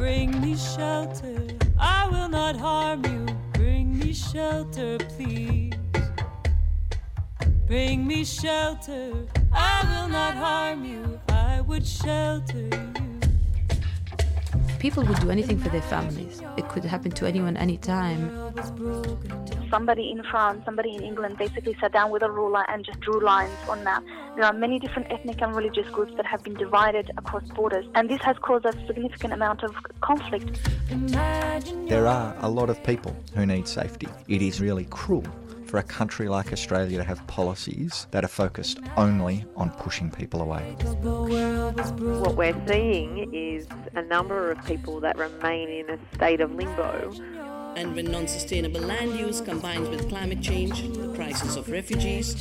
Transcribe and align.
Bring 0.00 0.40
me 0.40 0.56
shelter. 0.56 1.46
I 1.78 2.08
will 2.08 2.30
not 2.30 2.56
harm 2.56 3.04
you. 3.04 3.26
Bring 3.52 3.98
me 3.98 4.14
shelter, 4.14 4.96
please. 4.96 5.74
Bring 7.66 8.06
me 8.06 8.24
shelter. 8.24 9.12
I 9.52 9.84
will 9.90 10.08
not 10.08 10.36
harm 10.36 10.86
you. 10.86 11.20
I 11.28 11.60
would 11.60 11.86
shelter 11.86 12.70
you. 12.72 13.20
People 14.78 15.04
would 15.04 15.20
do 15.20 15.30
anything 15.30 15.58
for 15.58 15.68
their 15.68 15.82
families. 15.82 16.40
It 16.56 16.66
could 16.70 16.86
happen 16.86 17.10
to 17.10 17.26
anyone, 17.26 17.58
anytime. 17.58 18.30
Somebody 19.70 20.10
in 20.10 20.24
France, 20.24 20.62
somebody 20.64 20.96
in 20.96 21.02
England 21.02 21.38
basically 21.38 21.76
sat 21.80 21.92
down 21.92 22.10
with 22.10 22.22
a 22.22 22.30
ruler 22.30 22.64
and 22.68 22.84
just 22.84 22.98
drew 23.00 23.20
lines 23.20 23.56
on 23.68 23.84
map. 23.84 24.02
There 24.34 24.44
are 24.44 24.52
many 24.52 24.80
different 24.80 25.12
ethnic 25.12 25.40
and 25.40 25.54
religious 25.54 25.88
groups 25.90 26.12
that 26.16 26.26
have 26.26 26.42
been 26.42 26.54
divided 26.54 27.12
across 27.16 27.44
borders, 27.54 27.86
and 27.94 28.10
this 28.10 28.20
has 28.22 28.36
caused 28.38 28.66
a 28.66 28.72
significant 28.88 29.32
amount 29.32 29.62
of 29.62 29.74
conflict. 30.00 30.60
There 31.88 32.08
are 32.08 32.36
a 32.40 32.50
lot 32.50 32.68
of 32.68 32.82
people 32.82 33.16
who 33.36 33.46
need 33.46 33.68
safety. 33.68 34.08
It 34.26 34.42
is 34.42 34.60
really 34.60 34.86
cruel 34.90 35.24
for 35.66 35.78
a 35.78 35.84
country 35.84 36.28
like 36.28 36.52
Australia 36.52 36.98
to 36.98 37.04
have 37.04 37.24
policies 37.28 38.08
that 38.10 38.24
are 38.24 38.28
focused 38.28 38.80
only 38.96 39.44
on 39.54 39.70
pushing 39.70 40.10
people 40.10 40.42
away. 40.42 40.74
What 41.04 42.34
we're 42.34 42.60
seeing 42.66 43.32
is 43.32 43.68
a 43.94 44.02
number 44.02 44.50
of 44.50 44.64
people 44.64 44.98
that 44.98 45.16
remain 45.16 45.68
in 45.68 45.90
a 45.90 45.98
state 46.16 46.40
of 46.40 46.52
limbo. 46.52 47.12
And 47.76 47.94
when 47.94 48.06
non 48.10 48.28
sustainable 48.28 48.80
land 48.80 49.18
use 49.18 49.40
combines 49.40 49.88
with 49.88 50.08
climate 50.08 50.40
change, 50.40 50.82
the 50.92 51.12
crisis 51.14 51.56
of 51.56 51.70
refugees, 51.70 52.36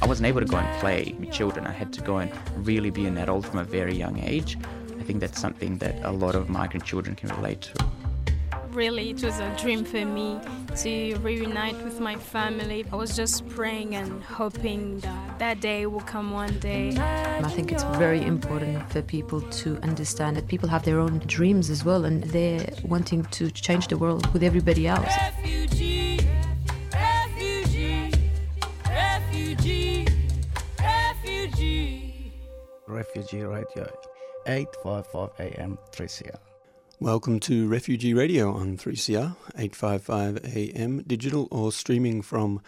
I 0.00 0.06
wasn't 0.06 0.26
able 0.26 0.40
to 0.40 0.46
go 0.46 0.56
and 0.56 0.80
play 0.80 1.14
with 1.18 1.32
children. 1.32 1.66
I 1.66 1.72
had 1.72 1.92
to 1.94 2.00
go 2.02 2.18
and 2.18 2.30
really 2.66 2.90
be 2.90 3.06
an 3.06 3.18
adult 3.18 3.46
from 3.46 3.58
a 3.58 3.64
very 3.64 3.94
young 3.94 4.18
age. 4.20 4.56
I 4.98 5.02
think 5.02 5.20
that's 5.20 5.40
something 5.40 5.78
that 5.78 6.04
a 6.04 6.12
lot 6.12 6.34
of 6.34 6.48
migrant 6.48 6.84
children 6.84 7.16
can 7.16 7.30
relate 7.30 7.62
to. 7.62 7.97
Really, 8.70 9.10
it 9.10 9.22
was 9.24 9.38
a 9.40 9.56
dream 9.58 9.84
for 9.84 10.04
me 10.04 10.38
to 10.76 11.16
reunite 11.16 11.82
with 11.82 12.00
my 12.00 12.16
family. 12.16 12.84
I 12.92 12.96
was 12.96 13.16
just 13.16 13.48
praying 13.48 13.96
and 13.96 14.22
hoping 14.22 15.00
that 15.00 15.38
that 15.38 15.60
day 15.60 15.86
will 15.86 16.00
come 16.00 16.30
one 16.32 16.58
day. 16.58 16.96
I 16.98 17.48
think 17.48 17.72
it's 17.72 17.82
very 17.96 18.22
important 18.22 18.88
for 18.92 19.02
people 19.02 19.40
to 19.40 19.78
understand 19.78 20.36
that 20.36 20.46
people 20.48 20.68
have 20.68 20.84
their 20.84 21.00
own 21.00 21.18
dreams 21.20 21.70
as 21.70 21.84
well 21.84 22.04
and 22.04 22.22
they're 22.24 22.68
wanting 22.84 23.24
to 23.24 23.50
change 23.50 23.88
the 23.88 23.96
world 23.96 24.32
with 24.32 24.42
everybody 24.42 24.86
else. 24.86 25.06
Refugee, 25.06 26.20
refugee, 26.92 28.12
refugee, 28.86 30.06
refugee. 30.78 32.32
Refugee 32.86 33.42
Radio, 33.42 33.90
855 34.46 35.30
AM 35.40 35.78
3CR. 35.90 36.47
Welcome 37.00 37.38
to 37.40 37.68
Refugee 37.68 38.12
Radio 38.12 38.52
on 38.52 38.76
3CR, 38.76 39.36
855 39.56 40.44
AM, 40.44 41.04
digital 41.04 41.46
or 41.52 41.70
streaming 41.70 42.22
from 42.22 42.60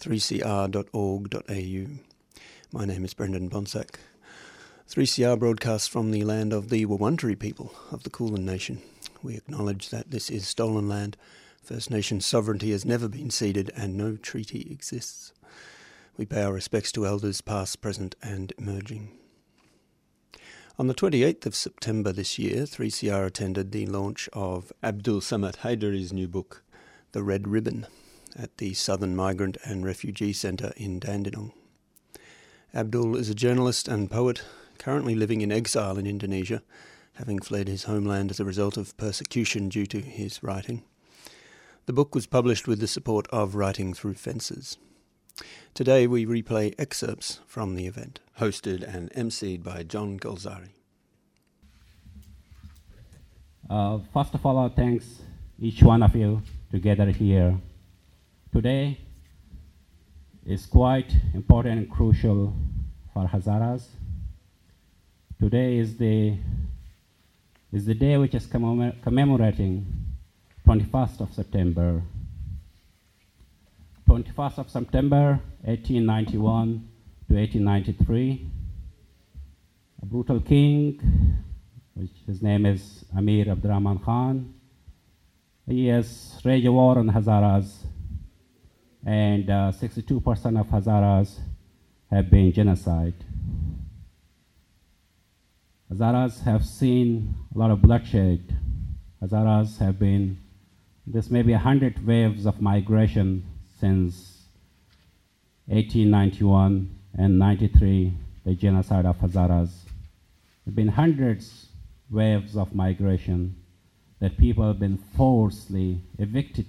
3cr.org.au. 0.00 1.86
My 2.70 2.84
name 2.84 3.04
is 3.04 3.12
Brendan 3.12 3.50
Bonsack. 3.50 3.96
3CR 4.88 5.36
broadcasts 5.36 5.88
from 5.88 6.12
the 6.12 6.22
land 6.22 6.52
of 6.52 6.68
the 6.68 6.86
Wurundjeri 6.86 7.36
people 7.36 7.74
of 7.90 8.04
the 8.04 8.10
Kulin 8.10 8.46
Nation. 8.46 8.80
We 9.20 9.34
acknowledge 9.34 9.90
that 9.90 10.12
this 10.12 10.30
is 10.30 10.46
stolen 10.46 10.88
land, 10.88 11.16
First 11.60 11.90
Nation 11.90 12.20
sovereignty 12.20 12.70
has 12.70 12.84
never 12.84 13.08
been 13.08 13.30
ceded, 13.30 13.72
and 13.74 13.96
no 13.96 14.14
treaty 14.14 14.68
exists. 14.70 15.32
We 16.16 16.24
pay 16.24 16.44
our 16.44 16.52
respects 16.52 16.92
to 16.92 17.04
elders 17.04 17.40
past, 17.40 17.80
present, 17.80 18.14
and 18.22 18.52
emerging. 18.58 19.18
On 20.78 20.86
the 20.86 20.94
28th 20.94 21.44
of 21.44 21.54
September 21.54 22.12
this 22.12 22.38
year, 22.38 22.62
3CR 22.62 23.26
attended 23.26 23.72
the 23.72 23.84
launch 23.84 24.26
of 24.32 24.72
Abdul 24.82 25.20
Samad 25.20 25.56
Haidari's 25.56 26.14
new 26.14 26.26
book, 26.26 26.64
The 27.12 27.22
Red 27.22 27.46
Ribbon, 27.46 27.86
at 28.34 28.56
the 28.56 28.72
Southern 28.72 29.14
Migrant 29.14 29.58
and 29.64 29.84
Refugee 29.84 30.32
Centre 30.32 30.72
in 30.78 30.98
Dandenong. 30.98 31.52
Abdul 32.74 33.16
is 33.16 33.28
a 33.28 33.34
journalist 33.34 33.86
and 33.86 34.10
poet 34.10 34.44
currently 34.78 35.14
living 35.14 35.42
in 35.42 35.52
exile 35.52 35.98
in 35.98 36.06
Indonesia, 36.06 36.62
having 37.16 37.38
fled 37.38 37.68
his 37.68 37.84
homeland 37.84 38.30
as 38.30 38.40
a 38.40 38.44
result 38.46 38.78
of 38.78 38.96
persecution 38.96 39.68
due 39.68 39.84
to 39.84 40.00
his 40.00 40.42
writing. 40.42 40.84
The 41.84 41.92
book 41.92 42.14
was 42.14 42.26
published 42.26 42.66
with 42.66 42.80
the 42.80 42.86
support 42.86 43.26
of 43.28 43.56
Writing 43.56 43.92
Through 43.92 44.14
Fences. 44.14 44.78
Today 45.74 46.06
we 46.06 46.26
replay 46.26 46.74
excerpts 46.78 47.40
from 47.46 47.74
the 47.74 47.86
event, 47.86 48.20
hosted 48.38 48.82
and 48.82 49.10
emceed 49.12 49.62
by 49.62 49.82
John 49.82 50.18
Golzari. 50.18 50.70
Uh, 53.70 54.00
first 54.12 54.34
of 54.34 54.44
all, 54.44 54.58
I 54.58 54.68
thanks 54.68 55.22
each 55.58 55.82
one 55.82 56.02
of 56.02 56.14
you 56.14 56.42
to 56.70 56.78
gather 56.78 57.10
here. 57.10 57.58
Today 58.52 58.98
is 60.44 60.66
quite 60.66 61.10
important 61.32 61.78
and 61.78 61.90
crucial 61.90 62.52
for 63.14 63.26
Hazaras. 63.26 63.86
Today 65.40 65.78
is 65.78 65.96
the 65.96 66.36
is 67.72 67.86
the 67.86 67.94
day 67.94 68.18
which 68.18 68.34
is 68.34 68.46
commemor- 68.46 68.94
commemorating 69.02 69.86
21st 70.66 71.20
of 71.20 71.32
September 71.32 72.02
21st 74.12 74.58
of 74.58 74.68
September 74.68 75.40
1891 75.62 76.86
to 77.28 77.34
1893. 77.34 78.46
A 80.02 80.04
brutal 80.04 80.38
king, 80.38 81.00
which 81.94 82.10
his 82.26 82.42
name 82.42 82.66
is 82.66 83.06
Amir 83.16 83.48
Abdurrahman 83.48 84.00
Khan. 84.00 84.52
He 85.66 85.86
has 85.86 86.38
waged 86.44 86.68
war 86.68 86.98
on 86.98 87.08
Hazaras, 87.08 87.86
and 89.06 89.48
uh, 89.48 89.72
62% 89.72 90.60
of 90.60 90.66
Hazaras 90.66 91.38
have 92.10 92.30
been 92.30 92.52
genocide. 92.52 93.14
Hazaras 95.90 96.42
have 96.42 96.66
seen 96.66 97.34
a 97.54 97.58
lot 97.58 97.70
of 97.70 97.80
bloodshed. 97.80 98.58
Hazaras 99.22 99.78
have 99.78 99.98
been, 99.98 100.38
this 101.06 101.30
may 101.30 101.40
be 101.40 101.54
a 101.54 101.58
hundred 101.58 102.06
waves 102.06 102.44
of 102.44 102.60
migration 102.60 103.46
since 103.82 104.44
1891 105.66 106.88
and 107.18 107.36
93, 107.36 108.12
the 108.44 108.54
genocide 108.54 109.04
of 109.04 109.18
Hazaras. 109.18 109.70
There 110.64 110.66
have 110.66 110.76
been 110.76 110.86
hundreds 110.86 111.66
waves 112.08 112.56
of 112.56 112.76
migration 112.76 113.56
that 114.20 114.38
people 114.38 114.64
have 114.68 114.78
been 114.78 114.98
forcibly 115.16 116.00
evicted 116.16 116.66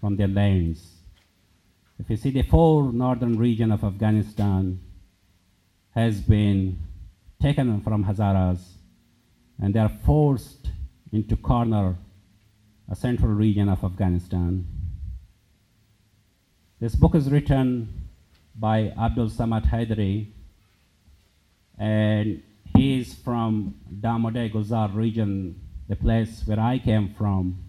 from 0.00 0.16
their 0.16 0.26
lands. 0.26 0.80
If 1.98 2.08
you 2.08 2.16
see 2.16 2.30
the 2.30 2.40
whole 2.40 2.84
northern 2.84 3.36
region 3.38 3.70
of 3.70 3.84
Afghanistan 3.84 4.80
has 5.90 6.22
been 6.22 6.78
taken 7.42 7.82
from 7.82 8.06
Hazaras 8.06 8.62
and 9.60 9.74
they 9.74 9.80
are 9.80 9.92
forced 10.06 10.70
into 11.12 11.36
corner 11.36 11.96
a 12.90 12.96
central 12.96 13.32
region 13.32 13.68
of 13.68 13.84
Afghanistan. 13.84 14.66
This 16.84 16.96
book 16.96 17.14
is 17.14 17.30
written 17.30 18.10
by 18.54 18.90
Abdul 18.90 19.30
Samad 19.30 19.70
Haidari, 19.70 20.26
and 21.78 22.42
he 22.76 23.00
is 23.00 23.14
from 23.14 23.76
Damodar 24.02 24.50
Gulzar 24.50 24.94
region, 24.94 25.58
the 25.88 25.96
place 25.96 26.42
where 26.44 26.60
I 26.60 26.78
came 26.78 27.14
from. 27.16 27.64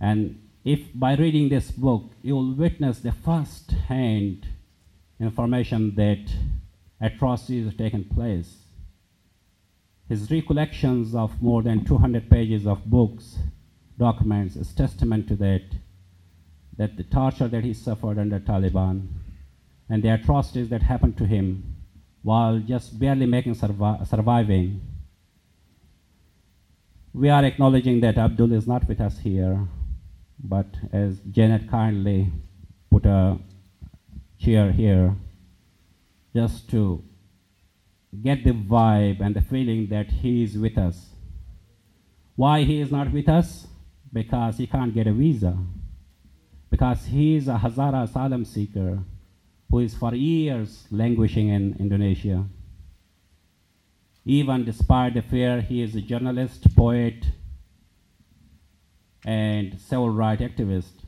And 0.00 0.40
if 0.64 0.80
by 0.94 1.16
reading 1.16 1.50
this 1.50 1.70
book, 1.70 2.12
you 2.22 2.34
will 2.34 2.54
witness 2.54 3.00
the 3.00 3.12
first 3.12 3.72
hand 3.72 4.46
information 5.20 5.94
that 5.96 6.32
atrocities 6.98 7.66
have 7.66 7.76
taken 7.76 8.04
place. 8.04 8.56
His 10.08 10.30
recollections 10.30 11.14
of 11.14 11.42
more 11.42 11.62
than 11.62 11.84
200 11.84 12.30
pages 12.30 12.66
of 12.66 12.86
books, 12.86 13.36
documents, 13.98 14.56
is 14.56 14.72
testament 14.72 15.28
to 15.28 15.36
that 15.36 15.64
that 16.80 16.96
the 16.96 17.04
torture 17.04 17.46
that 17.46 17.62
he 17.62 17.74
suffered 17.74 18.18
under 18.18 18.40
Taliban 18.40 19.06
and 19.90 20.02
the 20.02 20.08
atrocities 20.08 20.70
that 20.70 20.80
happened 20.80 21.14
to 21.18 21.26
him 21.26 21.76
while 22.22 22.58
just 22.58 22.98
barely 22.98 23.26
making 23.26 23.54
survi- 23.54 24.06
surviving. 24.08 24.80
We 27.12 27.28
are 27.28 27.44
acknowledging 27.44 28.00
that 28.00 28.16
Abdul 28.16 28.54
is 28.54 28.66
not 28.66 28.88
with 28.88 28.98
us 28.98 29.18
here, 29.18 29.68
but 30.42 30.68
as 30.90 31.18
Janet 31.30 31.68
kindly 31.70 32.32
put 32.90 33.04
a 33.04 33.38
chair 34.38 34.72
here, 34.72 35.16
just 36.34 36.70
to 36.70 37.04
get 38.22 38.42
the 38.42 38.52
vibe 38.52 39.20
and 39.20 39.36
the 39.36 39.42
feeling 39.42 39.88
that 39.88 40.06
he 40.22 40.44
is 40.44 40.56
with 40.56 40.78
us. 40.78 41.10
Why 42.36 42.62
he 42.62 42.80
is 42.80 42.90
not 42.90 43.12
with 43.12 43.28
us? 43.28 43.66
Because 44.10 44.56
he 44.56 44.66
can't 44.66 44.94
get 44.94 45.06
a 45.06 45.12
visa 45.12 45.58
because 46.70 47.06
he 47.06 47.36
is 47.36 47.48
a 47.48 47.58
Hazara 47.62 48.04
asylum 48.04 48.44
seeker 48.44 49.00
who 49.68 49.80
is 49.80 49.94
for 49.94 50.14
years 50.14 50.86
languishing 50.90 51.48
in 51.48 51.76
Indonesia. 51.78 52.44
Even 54.24 54.64
despite 54.64 55.14
the 55.14 55.22
fear, 55.22 55.60
he 55.60 55.82
is 55.82 55.94
a 55.96 56.00
journalist, 56.00 56.76
poet, 56.76 57.26
and 59.24 59.78
civil 59.80 60.10
rights 60.10 60.42
activist. 60.42 61.04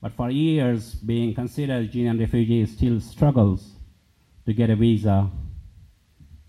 But 0.00 0.12
for 0.12 0.30
years, 0.30 0.94
being 0.94 1.34
considered 1.34 1.84
a 1.84 1.88
genuine 1.88 2.18
refugee 2.18 2.60
he 2.60 2.66
still 2.66 3.00
struggles 3.00 3.72
to 4.46 4.52
get 4.52 4.70
a 4.70 4.76
visa 4.76 5.30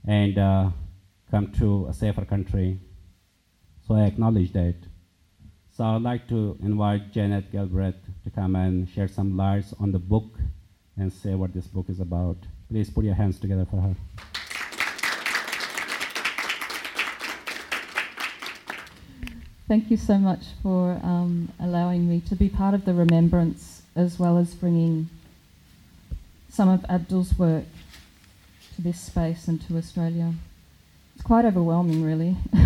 and 0.05 0.37
uh, 0.37 0.69
come 1.31 1.51
to 1.53 1.87
a 1.87 1.93
safer 1.93 2.25
country. 2.25 2.79
So 3.87 3.95
I 3.95 4.03
acknowledge 4.05 4.51
that. 4.53 4.75
So 5.75 5.83
I'd 5.83 6.03
like 6.03 6.29
to 6.29 6.57
invite 6.63 7.11
Janet 7.11 7.51
Galbraith 7.51 7.95
to 8.23 8.29
come 8.29 8.55
and 8.55 8.87
share 8.87 9.09
some 9.09 9.35
lights 9.35 9.73
on 9.77 9.91
the 9.91 9.99
book 9.99 10.39
and 10.95 11.11
say 11.11 11.35
what 11.35 11.53
this 11.53 11.67
book 11.67 11.89
is 11.89 11.99
about. 11.99 12.37
Please 12.69 12.89
put 12.89 13.03
your 13.03 13.15
hands 13.15 13.37
together 13.41 13.67
for 13.69 13.81
her. 13.81 13.95
Thank 19.67 19.91
you 19.91 19.97
so 19.97 20.17
much 20.17 20.45
for 20.63 20.91
um, 21.03 21.51
allowing 21.59 22.07
me 22.07 22.21
to 22.29 22.37
be 22.37 22.47
part 22.47 22.73
of 22.73 22.85
the 22.85 22.93
remembrance 22.93 23.81
as 23.97 24.17
well 24.17 24.37
as 24.37 24.53
bringing 24.53 25.09
some 26.47 26.69
of 26.69 26.85
Abdul's 26.87 27.37
work 27.37 27.65
to 28.75 28.81
this 28.81 29.01
space 29.01 29.49
and 29.49 29.61
to 29.67 29.77
Australia. 29.77 30.35
It's 31.15 31.25
quite 31.25 31.43
overwhelming, 31.43 32.01
really. 32.01 32.37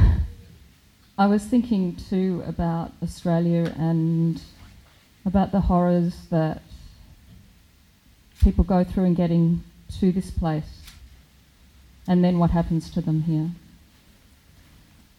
I 1.20 1.28
was 1.28 1.44
thinking 1.44 1.98
too 1.98 2.42
about 2.48 2.94
Australia 3.04 3.76
and 3.78 4.42
about 5.26 5.52
the 5.52 5.60
horrors 5.60 6.16
that 6.32 6.62
people 8.42 8.64
go 8.64 8.86
through 8.86 9.04
in 9.04 9.16
getting 9.16 9.62
to 10.00 10.14
this 10.14 10.32
place 10.32 10.80
and 12.08 12.24
then 12.24 12.40
what 12.40 12.52
happens 12.52 12.90
to 12.92 13.02
them 13.02 13.24
here. 13.24 13.50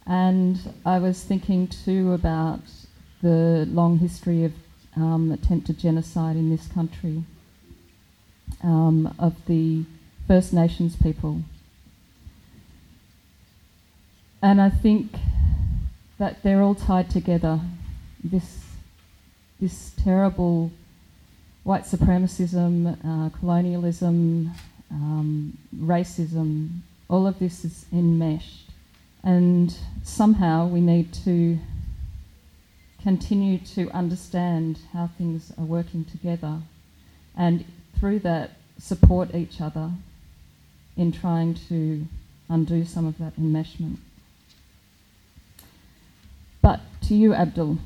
And 0.07 0.73
I 0.87 0.99
was 1.01 1.23
thinking 1.23 1.69
too 1.69 2.15
about 2.15 2.63
the 3.21 3.69
long 3.71 3.99
history 3.99 4.45
of 4.45 4.55
um, 4.97 5.31
attempted 5.31 5.79
genocide 5.79 6.37
in 6.37 6.49
this 6.49 6.67
country 6.67 7.25
um, 8.63 9.15
of 9.19 9.35
the 9.45 9.85
First 10.27 10.55
Nations 10.55 10.97
people. 10.97 11.43
And 14.41 14.63
I 14.63 14.71
think 14.71 15.11
that 16.21 16.43
they're 16.43 16.61
all 16.61 16.75
tied 16.75 17.09
together. 17.09 17.59
This, 18.23 18.63
this 19.59 19.93
terrible 20.05 20.71
white 21.65 21.85
supremacism, 21.85 22.99
uh, 23.03 23.31
colonialism, 23.39 24.51
um, 24.91 25.57
racism, 25.75 26.81
all 27.09 27.27
of 27.27 27.39
this 27.39 27.65
is 27.65 27.87
enmeshed. 27.91 28.69
And 29.25 29.75
somehow 30.05 30.67
we 30.67 30.83
need 30.83 31.15
to 31.25 31.59
continue 33.03 33.57
to 33.75 33.91
understand 33.93 34.79
how 34.93 35.09
things 35.17 35.53
are 35.57 35.65
working 35.65 36.05
together 36.05 36.59
and 37.35 37.65
through 37.99 38.19
that 38.19 38.51
support 38.79 39.35
each 39.35 39.59
other 39.63 39.91
in 40.99 41.13
trying 41.13 41.55
to 41.71 42.07
undo 42.51 42.85
some 42.85 43.07
of 43.07 43.17
that 43.17 43.41
enmeshment. 43.41 43.97
But 46.63 46.81
to 47.11 47.17
you, 47.17 47.35
Abdul, 47.35 47.77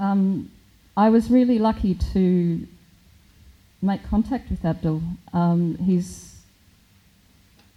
um, 0.00 0.50
I 0.96 1.10
was 1.10 1.30
really 1.30 1.60
lucky 1.60 1.94
to 2.12 2.66
make 3.80 4.02
contact 4.02 4.50
with 4.50 4.64
Abdul. 4.64 5.00
Um, 5.32 5.76
he's 5.76 6.34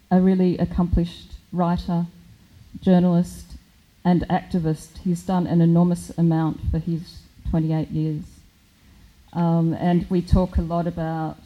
a 0.10 0.20
really 0.20 0.58
accomplished 0.58 1.34
writer 1.52 2.08
journalist, 2.82 3.46
and 4.04 4.28
activist. 4.28 4.98
He's 5.04 5.22
done 5.22 5.46
an 5.46 5.62
enormous 5.62 6.12
amount 6.18 6.62
for 6.72 6.80
his 6.80 7.20
28 7.52 7.92
years. 7.92 8.24
Um, 9.34 9.74
and 9.74 10.10
we 10.10 10.24
talk 10.24 10.58
a 10.58 10.64
lot 10.64 10.88
about 10.88 11.38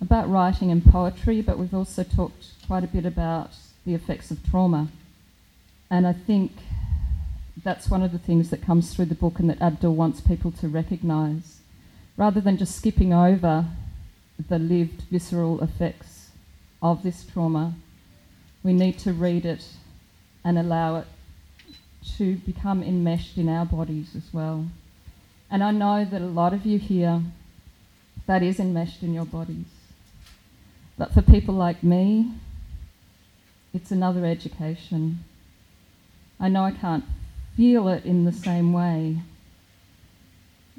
about 0.00 0.28
writing 0.28 0.72
and 0.72 0.84
poetry, 0.84 1.42
but 1.42 1.58
we've 1.58 1.74
also 1.74 2.02
talked 2.02 2.46
quite 2.66 2.82
a 2.82 2.88
bit 2.88 3.06
about 3.06 3.50
the 3.86 3.94
effects 3.94 4.32
of 4.32 4.38
trauma. 4.50 4.88
And 5.90 6.08
I 6.08 6.12
think 6.12 6.50
that's 7.64 7.90
one 7.90 8.02
of 8.02 8.12
the 8.12 8.18
things 8.18 8.50
that 8.50 8.62
comes 8.62 8.94
through 8.94 9.06
the 9.06 9.14
book 9.14 9.38
and 9.38 9.50
that 9.50 9.60
Abdul 9.60 9.94
wants 9.94 10.20
people 10.20 10.50
to 10.52 10.68
recognise. 10.68 11.58
Rather 12.16 12.40
than 12.40 12.56
just 12.56 12.76
skipping 12.76 13.12
over 13.12 13.66
the 14.48 14.58
lived 14.58 15.02
visceral 15.10 15.60
effects 15.62 16.30
of 16.82 17.02
this 17.02 17.24
trauma, 17.24 17.74
we 18.62 18.72
need 18.72 18.98
to 19.00 19.12
read 19.12 19.44
it 19.44 19.64
and 20.44 20.58
allow 20.58 20.96
it 20.96 21.06
to 22.16 22.36
become 22.36 22.82
enmeshed 22.82 23.36
in 23.36 23.48
our 23.48 23.66
bodies 23.66 24.14
as 24.16 24.32
well. 24.32 24.66
And 25.50 25.64
I 25.64 25.70
know 25.70 26.04
that 26.04 26.22
a 26.22 26.26
lot 26.26 26.52
of 26.52 26.64
you 26.64 26.78
here, 26.78 27.22
that 28.26 28.42
is 28.42 28.60
enmeshed 28.60 29.02
in 29.02 29.14
your 29.14 29.24
bodies. 29.24 29.66
But 30.96 31.12
for 31.12 31.22
people 31.22 31.54
like 31.54 31.82
me, 31.82 32.32
it's 33.72 33.90
another 33.90 34.24
education. 34.26 35.24
I 36.38 36.48
know 36.48 36.64
I 36.64 36.72
can't 36.72 37.04
feel 37.58 37.88
it 37.88 38.04
in 38.04 38.24
the 38.24 38.30
same 38.30 38.72
way, 38.72 39.16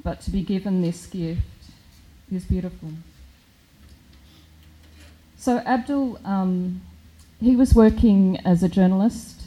but 0.02 0.18
to 0.22 0.30
be 0.30 0.40
given 0.40 0.80
this 0.80 1.04
gift 1.04 1.42
is 2.32 2.44
beautiful. 2.46 2.88
So, 5.36 5.58
Abdul, 5.58 6.18
um, 6.24 6.80
he 7.38 7.54
was 7.54 7.74
working 7.74 8.38
as 8.46 8.62
a 8.62 8.68
journalist 8.68 9.42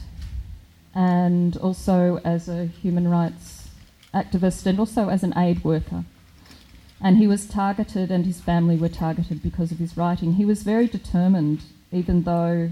and 0.94 1.56
also 1.56 2.20
as 2.24 2.48
a 2.48 2.66
human 2.66 3.08
rights 3.08 3.68
activist 4.14 4.64
and 4.66 4.78
also 4.78 5.08
as 5.08 5.24
an 5.24 5.36
aid 5.36 5.64
worker. 5.64 6.04
And 7.00 7.16
he 7.16 7.26
was 7.26 7.46
targeted, 7.46 8.12
and 8.12 8.24
his 8.26 8.40
family 8.40 8.76
were 8.76 8.88
targeted 8.88 9.42
because 9.42 9.72
of 9.72 9.78
his 9.78 9.96
writing. 9.96 10.34
He 10.34 10.44
was 10.44 10.62
very 10.62 10.86
determined, 10.86 11.62
even 11.90 12.22
though 12.22 12.70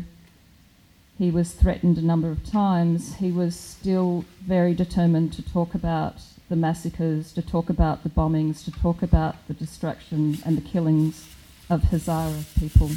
he 1.18 1.30
was 1.30 1.52
threatened 1.52 1.98
a 1.98 2.02
number 2.02 2.30
of 2.30 2.44
times, 2.44 3.16
he 3.16 3.30
was 3.30 3.58
still 3.58 4.24
very 4.40 4.74
determined 4.74 5.32
to 5.34 5.42
talk 5.42 5.74
about 5.74 6.16
the 6.48 6.56
massacres, 6.56 7.32
to 7.32 7.42
talk 7.42 7.70
about 7.70 8.02
the 8.02 8.10
bombings, 8.10 8.64
to 8.64 8.70
talk 8.70 9.02
about 9.02 9.36
the 9.48 9.54
destruction 9.54 10.38
and 10.44 10.56
the 10.56 10.62
killings 10.62 11.28
of 11.70 11.82
Hazara 11.82 12.44
people. 12.58 12.90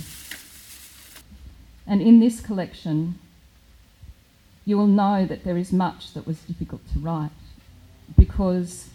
And 1.87 2.01
in 2.01 2.19
this 2.19 2.41
collection, 2.41 3.19
you 4.65 4.77
will 4.77 4.87
know 4.87 5.25
that 5.25 5.43
there 5.43 5.57
is 5.57 5.71
much 5.71 6.13
that 6.13 6.25
was 6.25 6.39
difficult 6.39 6.81
to 6.93 6.99
write 6.99 7.29
because 8.17 8.89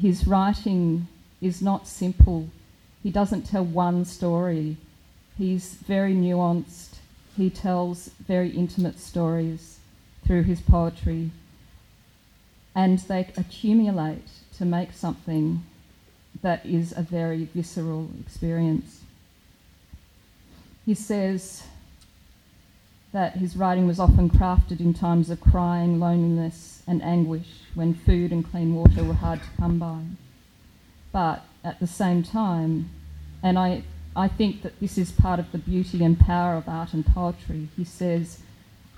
his 0.00 0.26
writing 0.26 1.08
is 1.40 1.60
not 1.60 1.86
simple. 1.86 2.48
He 3.02 3.10
doesn't 3.10 3.42
tell 3.42 3.64
one 3.64 4.04
story. 4.04 4.76
He's 5.36 5.74
very 5.74 6.14
nuanced. 6.14 6.98
He 7.36 7.50
tells 7.50 8.08
very 8.26 8.50
intimate 8.50 8.98
stories 8.98 9.78
through 10.26 10.44
his 10.44 10.60
poetry, 10.60 11.30
and 12.74 12.98
they 13.00 13.28
accumulate 13.36 14.28
to 14.56 14.64
make 14.64 14.92
something 14.92 15.64
that 16.42 16.64
is 16.64 16.92
a 16.96 17.02
very 17.02 17.44
visceral 17.54 18.10
experience. 18.20 19.00
He 20.84 20.94
says, 20.94 21.64
that 23.14 23.36
his 23.36 23.56
writing 23.56 23.86
was 23.86 24.00
often 24.00 24.28
crafted 24.28 24.80
in 24.80 24.92
times 24.92 25.30
of 25.30 25.40
crying, 25.40 26.00
loneliness, 26.00 26.82
and 26.84 27.00
anguish 27.00 27.46
when 27.74 27.94
food 27.94 28.32
and 28.32 28.44
clean 28.50 28.74
water 28.74 29.04
were 29.04 29.14
hard 29.14 29.40
to 29.40 29.48
come 29.56 29.78
by. 29.78 30.00
But 31.12 31.44
at 31.62 31.78
the 31.78 31.86
same 31.86 32.24
time, 32.24 32.90
and 33.40 33.56
I, 33.56 33.84
I 34.16 34.28
think 34.28 34.62
that 34.62 34.78
this 34.80 34.96
is 34.96 35.10
part 35.10 35.40
of 35.40 35.50
the 35.50 35.58
beauty 35.58 36.04
and 36.04 36.18
power 36.18 36.54
of 36.54 36.68
art 36.68 36.92
and 36.92 37.04
poetry, 37.04 37.68
he 37.76 37.84
says, 37.84 38.38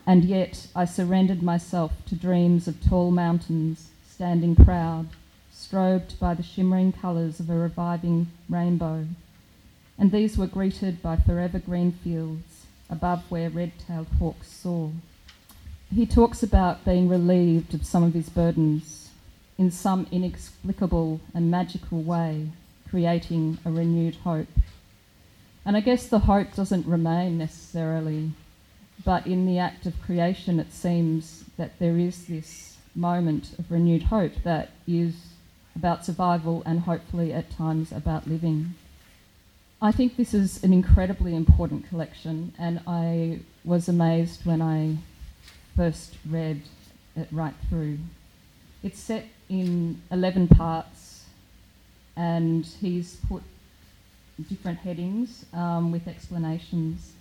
and 0.07 0.25
yet 0.25 0.67
I 0.77 0.85
surrendered 0.85 1.43
myself 1.43 1.93
to 2.07 2.15
dreams 2.15 2.69
of 2.69 2.83
tall 2.87 3.11
mountains 3.11 3.89
standing 4.09 4.55
proud, 4.55 5.09
strobed 5.53 6.19
by 6.19 6.35
the 6.35 6.43
shimmering 6.43 6.93
colours 6.93 7.41
of 7.41 7.49
a 7.49 7.55
reviving 7.55 8.29
rainbow. 8.49 9.07
And 9.99 10.13
these 10.13 10.37
were 10.37 10.47
greeted 10.47 11.03
by 11.03 11.17
forever 11.17 11.59
green 11.59 11.93
fields 11.93 12.67
above 12.91 13.25
where 13.31 13.49
red-tailed 13.49 14.09
hawks 14.19 14.49
soar. 14.49 14.93
He 15.93 16.05
talks 16.05 16.43
about 16.43 16.85
being 16.85 17.09
relieved 17.09 17.73
of 17.73 17.87
some 17.87 18.03
of 18.03 18.13
his 18.13 18.29
burdens 18.29 19.09
in 19.57 19.71
some 19.71 20.07
inexplicable 20.13 21.21
and 21.35 21.51
magical 21.51 22.03
way, 22.03 22.51
creating 22.91 23.59
a 23.65 23.71
renewed 23.71 24.17
hope. 24.17 24.49
And 25.67 25.77
I 25.77 25.81
guess 25.81 26.07
the 26.07 26.21
hope 26.21 26.55
doesn't 26.55 26.87
remain 26.87 27.39
necessarily, 27.39 28.31
but 29.05 29.27
in 29.27 29.47
the 29.47 29.59
act 29.59 29.85
of 29.85 30.01
creation, 30.01 30.61
it 30.61 30.73
seems 30.73 31.43
that 31.57 31.77
there 31.81 31.99
is 31.99 32.27
this 32.27 32.77
moment 32.95 33.51
of 33.59 33.71
renewed 33.71 34.05
hope 34.05 34.33
that 34.45 34.71
is 34.87 35.17
about 35.75 36.07
survival 36.07 36.63
and 36.65 36.81
hopefully 36.81 37.33
at 37.33 37.51
times 37.51 37.91
about 37.91 38.29
living. 38.29 38.75
I 39.83 39.91
think 39.91 40.17
this 40.17 40.33
is 40.33 40.63
an 40.63 40.73
incredibly 40.73 41.35
important 41.35 41.89
collection, 41.89 42.55
and 42.59 42.81
I 42.87 43.41
was 43.65 43.89
amazed 43.89 44.47
when 44.47 44.63
I 44.63 44.99
first 45.75 46.15
read 46.31 46.63
it 47.17 47.27
right 47.33 47.55
through. 47.69 47.99
It's 48.85 49.01
set 49.01 49.27
in 49.49 50.01
11 50.13 50.47
parts, 50.47 51.25
and 52.17 52.65
he's 52.65 53.17
put 53.29 53.43
different 54.49 54.79
headings 54.79 55.45
um, 55.53 55.93
with 55.93 56.07
explanations. 56.07 57.13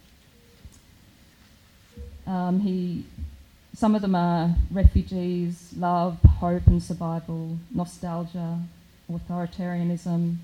Um, 2.28 2.60
he, 2.60 3.06
some 3.76 3.96
of 3.96 4.02
them 4.02 4.16
are 4.16 4.56
refugees, 4.72 5.74
love, 5.78 6.18
hope 6.40 6.68
and 6.68 6.82
survival, 6.82 7.58
nostalgia, 7.72 8.60
authoritarianism, 9.12 10.38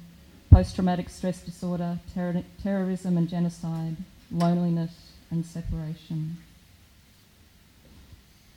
post 0.52 0.76
traumatic 0.76 1.10
stress 1.10 1.42
disorder, 1.42 2.00
ter- 2.14 2.44
terrorism 2.62 3.18
and 3.18 3.28
genocide, 3.28 3.98
loneliness 4.32 5.12
and 5.30 5.46
separation. 5.46 6.38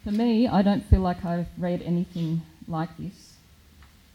For 0.04 0.10
me, 0.10 0.46
I 0.46 0.60
don't 0.62 0.84
feel 0.84 1.00
like 1.00 1.24
I've 1.24 1.48
read 1.56 1.80
anything 1.82 2.42
like 2.68 2.90
this 2.98 3.33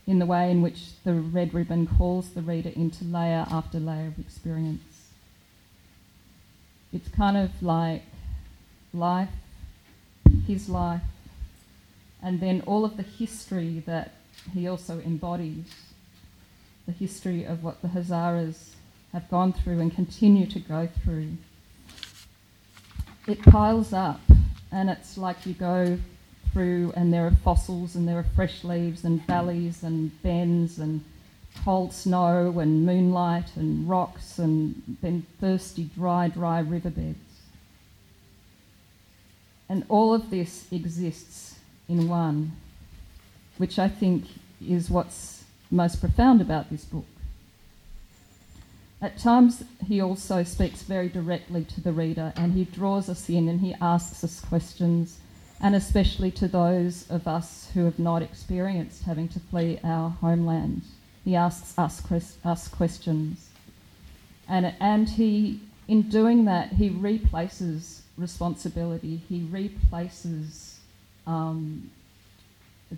in 0.09 0.17
the 0.17 0.25
way 0.25 0.49
in 0.49 0.63
which 0.63 0.87
the 1.03 1.13
red 1.13 1.53
ribbon 1.53 1.85
calls 1.85 2.31
the 2.31 2.41
reader 2.41 2.71
into 2.75 3.05
layer 3.05 3.45
after 3.51 3.79
layer 3.79 4.07
of 4.07 4.17
experience. 4.17 5.11
It's 6.91 7.07
kind 7.09 7.37
of 7.37 7.61
like 7.61 8.01
life, 8.91 9.29
his 10.47 10.67
life, 10.67 11.03
and 12.23 12.39
then 12.39 12.63
all 12.65 12.85
of 12.85 12.97
the 12.97 13.03
history 13.03 13.83
that 13.85 14.13
he 14.51 14.67
also 14.67 14.99
embodies 15.01 15.75
the 16.87 16.91
history 16.91 17.43
of 17.43 17.63
what 17.63 17.79
the 17.83 17.89
Hazaras 17.89 18.71
have 19.13 19.29
gone 19.29 19.53
through 19.53 19.79
and 19.79 19.93
continue 19.93 20.47
to 20.47 20.59
go 20.59 20.89
through. 21.03 21.33
It 23.27 23.43
piles 23.43 23.93
up, 23.93 24.21
and 24.71 24.89
it's 24.89 25.19
like 25.19 25.45
you 25.45 25.53
go 25.53 25.99
through, 26.51 26.93
and 26.95 27.13
there 27.13 27.25
are 27.25 27.31
fossils, 27.31 27.95
and 27.95 28.07
there 28.07 28.17
are 28.17 28.25
fresh 28.35 28.63
leaves, 28.63 29.03
and 29.03 29.25
valleys, 29.25 29.83
and 29.83 30.21
bends, 30.21 30.79
and 30.79 31.03
cold 31.63 31.93
snow, 31.93 32.59
and 32.59 32.85
moonlight, 32.85 33.55
and 33.55 33.89
rocks, 33.89 34.39
and 34.39 34.97
then 35.01 35.25
thirsty, 35.39 35.89
dry, 35.95 36.27
dry 36.27 36.59
riverbeds. 36.59 37.17
And 39.67 39.85
all 39.87 40.13
of 40.13 40.29
this 40.29 40.65
exists 40.71 41.59
in 41.87 42.07
one, 42.07 42.53
which 43.57 43.77
I 43.77 43.87
think 43.87 44.25
is 44.67 44.89
what's 44.89 45.43
most 45.69 45.99
profound 45.99 46.41
about 46.41 46.69
this 46.69 46.85
book. 46.85 47.05
At 49.01 49.17
times, 49.17 49.63
he 49.85 50.01
also 50.01 50.43
speaks 50.43 50.83
very 50.83 51.07
directly 51.07 51.63
to 51.65 51.81
the 51.81 51.93
reader 51.93 52.33
and 52.35 52.53
he 52.53 52.65
draws 52.65 53.07
us 53.07 53.29
in 53.29 53.47
and 53.47 53.61
he 53.61 53.73
asks 53.79 54.23
us 54.23 54.41
questions, 54.41 55.19
and 55.61 55.75
especially 55.75 56.31
to 56.31 56.47
those 56.47 57.09
of 57.09 57.27
us 57.27 57.69
who 57.73 57.85
have 57.85 57.99
not 57.99 58.21
experienced 58.21 59.03
having 59.03 59.27
to 59.29 59.39
flee 59.39 59.79
our 59.83 60.09
homeland. 60.09 60.81
He 61.25 61.35
asks 61.35 61.77
us, 61.77 62.01
us 62.45 62.67
questions. 62.67 63.49
And, 64.47 64.73
and 64.79 65.09
he, 65.09 65.59
in 65.87 66.03
doing 66.03 66.45
that, 66.45 66.73
he 66.73 66.89
replaces 66.89 68.03
responsibility, 68.17 69.21
he 69.29 69.47
replaces 69.51 70.79
um, 71.27 71.91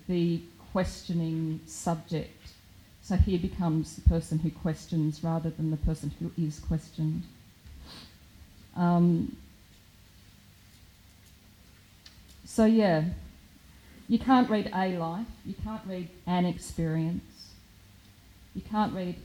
the 0.07 0.41
questioning 0.71 1.59
subject 1.65 2.41
so 3.01 3.15
he 3.15 3.37
becomes 3.37 3.95
the 3.95 4.07
person 4.07 4.39
who 4.39 4.51
questions 4.51 5.23
rather 5.23 5.49
than 5.49 5.71
the 5.71 5.77
person 5.77 6.11
who 6.19 6.31
is 6.41 6.59
questioned. 6.59 7.23
Um, 8.77 9.35
so, 12.53 12.65
yeah, 12.65 13.05
you 14.09 14.19
can't 14.19 14.49
read 14.49 14.69
a 14.75 14.97
life, 14.97 15.25
you 15.45 15.53
can't 15.63 15.79
read 15.87 16.09
an 16.27 16.45
experience, 16.45 17.53
you 18.53 18.61
can't 18.69 18.93
read 18.93 19.15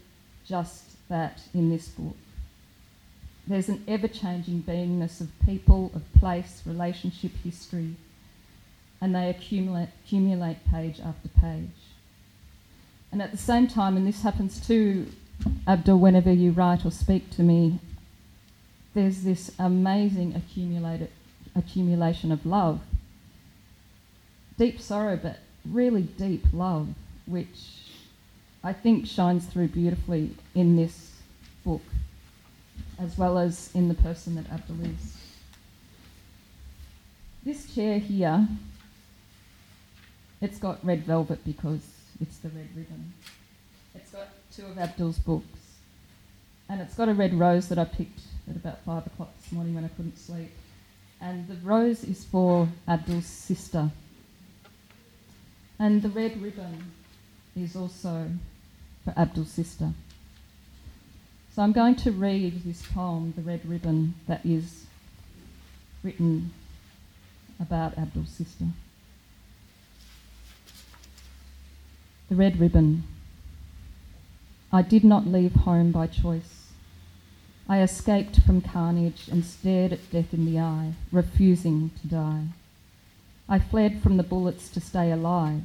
just 0.47 0.85
that 1.09 1.41
in 1.53 1.69
this 1.69 1.89
book. 1.89 2.15
There's 3.49 3.69
an 3.69 3.83
ever 3.89 4.07
changing 4.07 4.63
beingness 4.63 5.21
of 5.21 5.29
people, 5.45 5.91
of 5.93 6.03
place, 6.21 6.63
relationship, 6.65 7.33
history, 7.43 7.97
and 9.01 9.13
they 9.13 9.29
accumulate, 9.29 9.89
accumulate 10.05 10.59
page 10.71 11.01
after 11.01 11.29
page. 11.41 11.71
And 13.11 13.21
at 13.21 13.33
the 13.33 13.39
same 13.39 13.67
time, 13.67 13.97
and 13.97 14.07
this 14.07 14.23
happens 14.23 14.65
too, 14.65 15.09
Abdul, 15.67 15.99
whenever 15.99 16.33
you 16.33 16.53
write 16.53 16.87
or 16.87 16.93
speak 16.93 17.31
to 17.31 17.43
me, 17.43 17.81
there's 18.95 19.25
this 19.25 19.51
amazing 19.59 20.37
accumulated 20.37 21.11
accumulation 21.57 22.31
of 22.31 22.47
love. 22.47 22.79
Deep 24.59 24.81
sorrow, 24.81 25.17
but 25.17 25.39
really 25.71 26.03
deep 26.03 26.45
love, 26.53 26.89
which 27.27 27.83
I 28.65 28.73
think 28.73 29.07
shines 29.07 29.45
through 29.47 29.69
beautifully 29.69 30.31
in 30.55 30.77
this 30.77 31.13
book, 31.65 31.83
as 32.99 33.19
well 33.19 33.39
as 33.39 33.71
in 33.75 33.89
the 33.89 33.95
person 33.95 34.35
that 34.37 34.51
Abdul 34.51 34.85
is. 34.87 35.17
This 37.45 37.73
chair 37.75 37.99
here, 37.99 38.49
it's 40.41 40.59
got 40.59 40.85
red 40.85 41.05
velvet 41.05 41.45
because 41.45 41.81
it's 42.21 42.39
the 42.39 42.49
red 42.49 42.69
ribbon. 42.75 43.13
It's 43.95 44.11
got 44.11 44.29
two 44.55 44.67
of 44.67 44.79
Abdul's 44.79 45.19
books, 45.19 45.61
and 46.69 46.81
it's 46.81 46.95
got 46.95 47.09
a 47.09 47.15
red 47.15 47.35
rose 47.35 47.69
that 47.69 47.79
I 47.79 47.85
picked 47.85 48.21
at 48.49 48.57
about 48.57 48.81
five 48.85 49.07
o'clock 49.07 49.31
this 49.41 49.53
morning 49.53 49.75
when 49.75 49.85
I 49.85 49.89
couldn't 49.89 50.19
sleep. 50.19 50.51
And 51.21 51.47
the 51.47 51.57
rose 51.57 52.05
is 52.05 52.25
for 52.25 52.69
Abdul's 52.89 53.27
sister. 53.27 53.91
And 55.79 56.03
the 56.03 56.09
red 56.09 56.41
ribbon 56.41 56.93
is 57.55 57.77
also 57.77 58.31
for 59.05 59.13
Abdul's 59.17 59.51
sister. 59.51 59.93
So 61.55 61.63
I'm 61.63 61.73
going 61.73 61.97
to 61.97 62.13
read 62.13 62.65
this 62.65 62.83
poem, 62.83 63.33
The 63.35 63.43
Red 63.43 63.65
Ribbon, 63.67 64.15
that 64.27 64.45
is 64.45 64.85
written 66.03 66.53
about 67.59 67.97
Abdul's 67.97 68.29
sister. 68.29 68.67
The 72.29 72.37
red 72.37 72.61
ribbon. 72.61 73.05
I 74.73 74.83
did 74.83 75.05
not 75.05 75.27
leave 75.27 75.55
home 75.55 75.93
by 75.93 76.09
choice. 76.09 76.67
I 77.69 77.81
escaped 77.81 78.41
from 78.43 78.61
carnage 78.61 79.29
and 79.29 79.45
stared 79.45 79.93
at 79.93 80.11
death 80.11 80.35
in 80.35 80.45
the 80.45 80.59
eye, 80.59 80.93
refusing 81.11 81.91
to 82.03 82.07
die. 82.07 82.45
I 83.49 83.61
fled 83.61 84.03
from 84.03 84.17
the 84.17 84.25
bullets 84.25 84.69
to 84.71 84.81
stay 84.81 85.13
alive. 85.13 85.63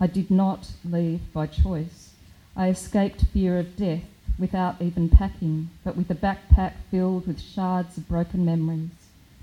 I 0.00 0.06
did 0.06 0.30
not 0.30 0.72
leave 0.84 1.20
by 1.32 1.46
choice. 1.46 2.10
I 2.56 2.68
escaped 2.68 3.24
fear 3.32 3.58
of 3.58 3.76
death 3.76 4.04
without 4.38 4.80
even 4.80 5.08
packing, 5.08 5.70
but 5.82 5.96
with 5.96 6.10
a 6.10 6.14
backpack 6.14 6.74
filled 6.90 7.26
with 7.26 7.40
shards 7.40 7.96
of 7.96 8.08
broken 8.08 8.44
memories 8.44 8.90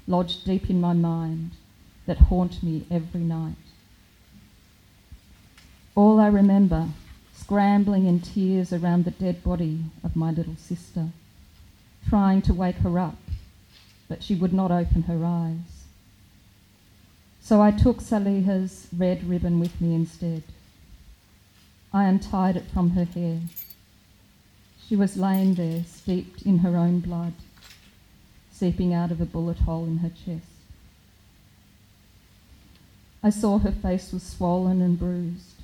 lodged 0.08 0.46
deep 0.46 0.70
in 0.70 0.80
my 0.80 0.94
mind 0.94 1.52
that 2.06 2.18
haunt 2.18 2.64
me 2.64 2.86
every 2.90 3.22
night. 3.22 3.56
All 5.94 6.20
I 6.20 6.28
remember, 6.28 6.88
scrambling 7.36 8.06
in 8.06 8.20
tears 8.22 8.72
around 8.72 9.04
the 9.04 9.12
dead 9.12 9.44
body 9.44 9.82
of 10.04 10.16
my 10.16 10.32
little 10.32 10.56
sister, 10.56 11.10
trying 12.08 12.42
to 12.44 12.54
wake 12.54 12.78
her 12.78 12.98
up, 12.98 13.18
but 14.08 14.24
she 14.24 14.36
would 14.36 14.54
not 14.54 14.72
open 14.72 15.04
her 15.04 15.26
eyes. 15.26 15.81
So 17.42 17.62
I 17.62 17.72
took 17.72 18.02
Saliha's 18.02 18.88
red 18.96 19.24
ribbon 19.24 19.60
with 19.60 19.82
me 19.82 19.96
instead. 19.96 20.44
I 21.92 22.06
untied 22.06 22.56
it 22.56 22.66
from 22.72 22.92
her 22.92 23.04
hair. 23.04 23.40
She 24.88 24.96
was 24.96 25.18
laying 25.18 25.56
there, 25.56 25.84
steeped 25.84 26.44
in 26.44 26.60
her 26.60 26.78
own 26.78 27.00
blood, 27.00 27.34
seeping 28.52 28.94
out 28.94 29.12
of 29.12 29.20
a 29.20 29.26
bullet 29.26 29.58
hole 29.60 29.86
in 29.86 29.98
her 29.98 30.10
chest. 30.10 30.46
I 33.24 33.30
saw 33.30 33.60
her 33.60 33.72
face 33.72 34.12
was 34.12 34.24
swollen 34.24 34.82
and 34.82 34.98
bruised 34.98 35.62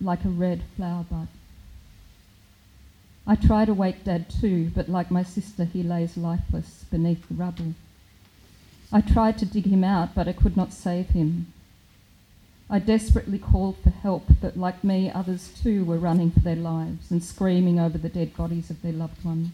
like 0.00 0.24
a 0.24 0.28
red 0.28 0.62
flower 0.76 1.04
bud. 1.10 1.28
I 3.26 3.34
tried 3.34 3.66
to 3.66 3.74
wake 3.74 4.04
Dad 4.04 4.30
too, 4.30 4.70
but 4.74 4.88
like 4.88 5.10
my 5.10 5.22
sister, 5.22 5.64
he 5.64 5.82
lays 5.82 6.16
lifeless 6.16 6.84
beneath 6.90 7.28
the 7.28 7.34
rubble. 7.34 7.74
I 8.90 9.00
tried 9.02 9.36
to 9.38 9.46
dig 9.46 9.66
him 9.66 9.84
out, 9.84 10.14
but 10.14 10.28
I 10.28 10.32
could 10.32 10.56
not 10.56 10.72
save 10.72 11.10
him. 11.10 11.52
I 12.70 12.78
desperately 12.78 13.38
called 13.38 13.76
for 13.82 13.90
help, 13.90 14.26
but 14.40 14.56
like 14.56 14.84
me, 14.84 15.10
others 15.10 15.48
too 15.62 15.84
were 15.84 15.98
running 15.98 16.30
for 16.30 16.40
their 16.40 16.56
lives 16.56 17.10
and 17.10 17.22
screaming 17.22 17.78
over 17.78 17.98
the 17.98 18.08
dead 18.08 18.36
bodies 18.36 18.70
of 18.70 18.82
their 18.82 18.92
loved 18.92 19.24
ones. 19.24 19.50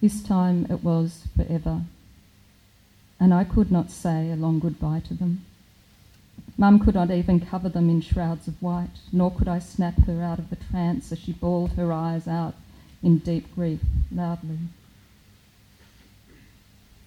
This 0.00 0.22
time 0.22 0.66
it 0.70 0.82
was 0.82 1.24
forever, 1.36 1.82
and 3.18 3.34
I 3.34 3.44
could 3.44 3.70
not 3.70 3.90
say 3.90 4.30
a 4.30 4.36
long 4.36 4.58
goodbye 4.58 5.02
to 5.08 5.14
them. 5.14 5.44
Mum 6.56 6.78
could 6.78 6.94
not 6.94 7.10
even 7.10 7.40
cover 7.40 7.68
them 7.68 7.90
in 7.90 8.00
shrouds 8.00 8.48
of 8.48 8.60
white, 8.62 8.98
nor 9.12 9.30
could 9.30 9.48
I 9.48 9.58
snap 9.58 9.98
her 10.06 10.22
out 10.22 10.38
of 10.38 10.48
the 10.48 10.56
trance 10.56 11.12
as 11.12 11.18
she 11.18 11.32
bawled 11.32 11.72
her 11.72 11.92
eyes 11.92 12.26
out 12.26 12.54
in 13.02 13.18
deep 13.18 13.54
grief 13.54 13.80
loudly. 14.10 14.58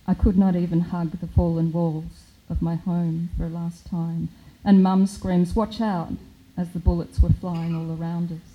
I 0.05 0.13
could 0.13 0.37
not 0.37 0.55
even 0.55 0.81
hug 0.81 1.19
the 1.19 1.27
fallen 1.27 1.71
walls 1.71 2.31
of 2.49 2.61
my 2.61 2.75
home 2.75 3.29
for 3.37 3.45
a 3.45 3.49
last 3.49 3.85
time, 3.85 4.29
and 4.65 4.83
Mum 4.83 5.07
screams, 5.07 5.55
Watch 5.55 5.79
out! 5.79 6.11
as 6.57 6.71
the 6.71 6.79
bullets 6.79 7.19
were 7.19 7.29
flying 7.29 7.75
all 7.75 7.97
around 7.97 8.31
us. 8.31 8.53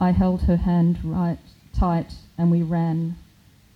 I 0.00 0.10
held 0.10 0.42
her 0.42 0.56
hand 0.56 0.98
right 1.04 1.38
tight 1.72 2.14
and 2.36 2.50
we 2.50 2.62
ran, 2.62 3.16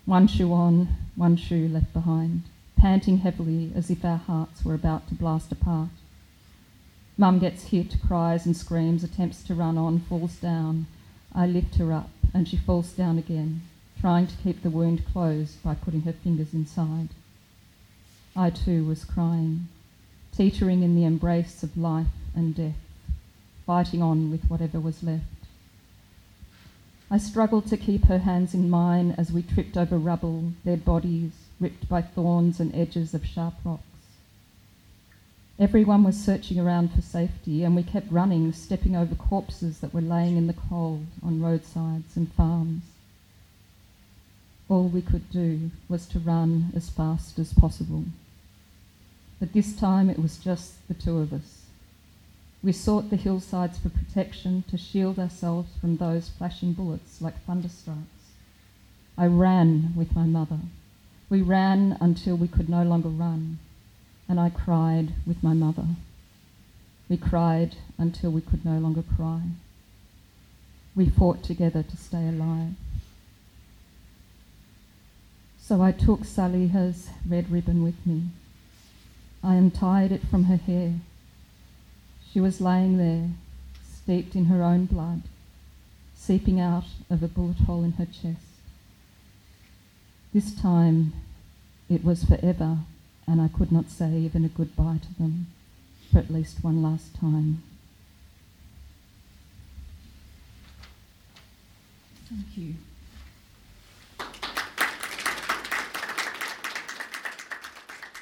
one 0.05 0.27
shoe 0.27 0.53
on, 0.53 0.89
one 1.17 1.37
shoe 1.37 1.69
left 1.69 1.93
behind, 1.93 2.43
panting 2.77 3.19
heavily 3.19 3.73
as 3.75 3.91
if 3.91 4.05
our 4.05 4.17
hearts 4.17 4.65
were 4.65 4.75
about 4.75 5.09
to 5.09 5.15
blast 5.15 5.53
apart. 5.53 5.89
Mum 7.17 7.39
gets 7.39 7.65
hit, 7.65 7.97
cries 8.07 8.47
and 8.47 8.57
screams, 8.57 9.03
attempts 9.03 9.43
to 9.43 9.55
run 9.55 9.77
on, 9.77 9.99
falls 10.01 10.37
down. 10.37 10.87
I 11.35 11.47
lift 11.47 11.77
her 11.77 11.93
up 11.93 12.11
and 12.33 12.47
she 12.47 12.57
falls 12.57 12.93
down 12.93 13.19
again, 13.19 13.63
trying 14.01 14.27
to 14.27 14.37
keep 14.37 14.63
the 14.63 14.71
wound 14.71 15.05
closed 15.13 15.63
by 15.63 15.75
putting 15.75 16.03
her 16.03 16.13
fingers 16.13 16.55
inside. 16.55 17.09
I 18.37 18.51
too 18.51 18.85
was 18.85 19.05
crying, 19.05 19.69
teetering 20.33 20.83
in 20.83 20.95
the 20.95 21.05
embrace 21.05 21.63
of 21.65 21.77
life 21.77 22.07
and 22.35 22.55
death, 22.55 22.77
fighting 23.67 24.01
on 24.01 24.31
with 24.31 24.45
whatever 24.45 24.79
was 24.79 25.03
left. 25.03 25.25
I 27.11 27.19
struggled 27.19 27.67
to 27.69 27.77
keep 27.77 28.05
her 28.05 28.19
hands 28.19 28.55
in 28.55 28.71
mine 28.71 29.15
as 29.19 29.33
we 29.33 29.43
tripped 29.43 29.77
over 29.77 29.99
rubble, 29.99 30.53
dead 30.65 30.85
bodies, 30.85 31.33
ripped 31.59 31.89
by 31.89 32.03
thorns 32.03 32.61
and 32.61 32.75
edges 32.75 33.15
of 33.15 33.27
sharp 33.27 33.55
rocks. 33.65 33.83
Everyone 35.59 36.05
was 36.05 36.23
searching 36.23 36.61
around 36.61 36.93
for 36.93 37.03
safety, 37.03 37.65
and 37.65 37.75
we 37.75 37.83
kept 37.83 38.13
running, 38.13 38.53
stepping 38.53 38.95
over 38.95 39.17
corpses 39.17 39.81
that 39.81 39.93
were 39.93 40.01
laying 40.01 40.37
in 40.37 40.47
the 40.47 40.53
cold 40.53 41.07
on 41.21 41.43
roadsides 41.43 42.17
and 42.17 42.33
farms. 42.35 42.83
All 44.69 44.89
we 44.89 45.01
could 45.01 45.31
do 45.31 45.71
was 45.89 46.07
to 46.09 46.19
run 46.19 46.73
as 46.77 46.91
fast 46.91 47.39
as 47.39 47.55
possible. 47.55 48.05
But 49.41 49.53
this 49.53 49.75
time 49.75 50.11
it 50.11 50.19
was 50.19 50.37
just 50.37 50.87
the 50.89 50.95
two 50.95 51.19
of 51.19 51.33
us. 51.33 51.65
We 52.63 52.73
sought 52.73 53.09
the 53.09 53.17
hillsides 53.17 53.79
for 53.79 53.89
protection 53.89 54.65
to 54.69 54.77
shield 54.77 55.19
ourselves 55.19 55.71
from 55.81 55.97
those 55.97 56.29
flashing 56.29 56.73
bullets 56.73 57.23
like 57.23 57.47
thunderstrikes. 57.47 58.33
I 59.17 59.27
ran 59.27 59.95
with 59.97 60.15
my 60.15 60.25
mother. 60.25 60.59
We 61.31 61.41
ran 61.41 61.97
until 62.01 62.37
we 62.37 62.49
could 62.49 62.69
no 62.69 62.83
longer 62.83 63.09
run, 63.09 63.59
and 64.29 64.41
I 64.41 64.51
cried 64.51 65.13
with 65.27 65.43
my 65.43 65.55
mother. 65.55 65.87
We 67.09 67.17
cried 67.17 67.77
until 67.97 68.31
we 68.31 68.41
could 68.41 68.65
no 68.65 68.79
longer 68.79 69.03
cry. 69.17 69.43
We 70.95 71.09
fought 71.09 71.43
together 71.43 71.83
to 71.83 71.97
stay 71.97 72.29
alive. 72.29 72.75
So 75.69 75.83
I 75.83 75.93
took 75.93 76.21
Saliha's 76.21 77.11
red 77.29 77.51
ribbon 77.51 77.83
with 77.83 78.07
me. 78.07 78.23
I 79.45 79.57
untied 79.57 80.13
it 80.13 80.23
from 80.31 80.45
her 80.45 80.57
hair 80.57 80.95
she 82.33 82.41
was 82.41 82.61
lying 82.61 82.99
there, 82.99 83.31
steeped 83.85 84.35
in 84.35 84.47
her 84.47 84.63
own 84.63 84.85
blood, 84.85 85.23
seeping 86.15 86.61
out 86.61 86.85
of 87.11 87.23
a 87.23 87.29
bullet 87.29 87.57
hole 87.67 87.83
in 87.83 87.93
her 87.93 88.07
chest. 88.07 88.45
This 90.35 90.55
time 90.55 91.15
it 91.89 92.05
was 92.05 92.25
forever, 92.25 92.79
and 93.27 93.41
I 93.41 93.49
could 93.49 93.73
not 93.73 93.91
say 93.91 94.13
even 94.19 94.45
a 94.45 94.49
goodbye 94.49 95.01
to 95.03 95.19
them 95.19 95.47
for 96.13 96.19
at 96.19 96.31
least 96.31 96.63
one 96.63 96.83
last 96.83 97.15
time. 97.19 97.63
Thank 102.29 102.57
you. 102.57 102.75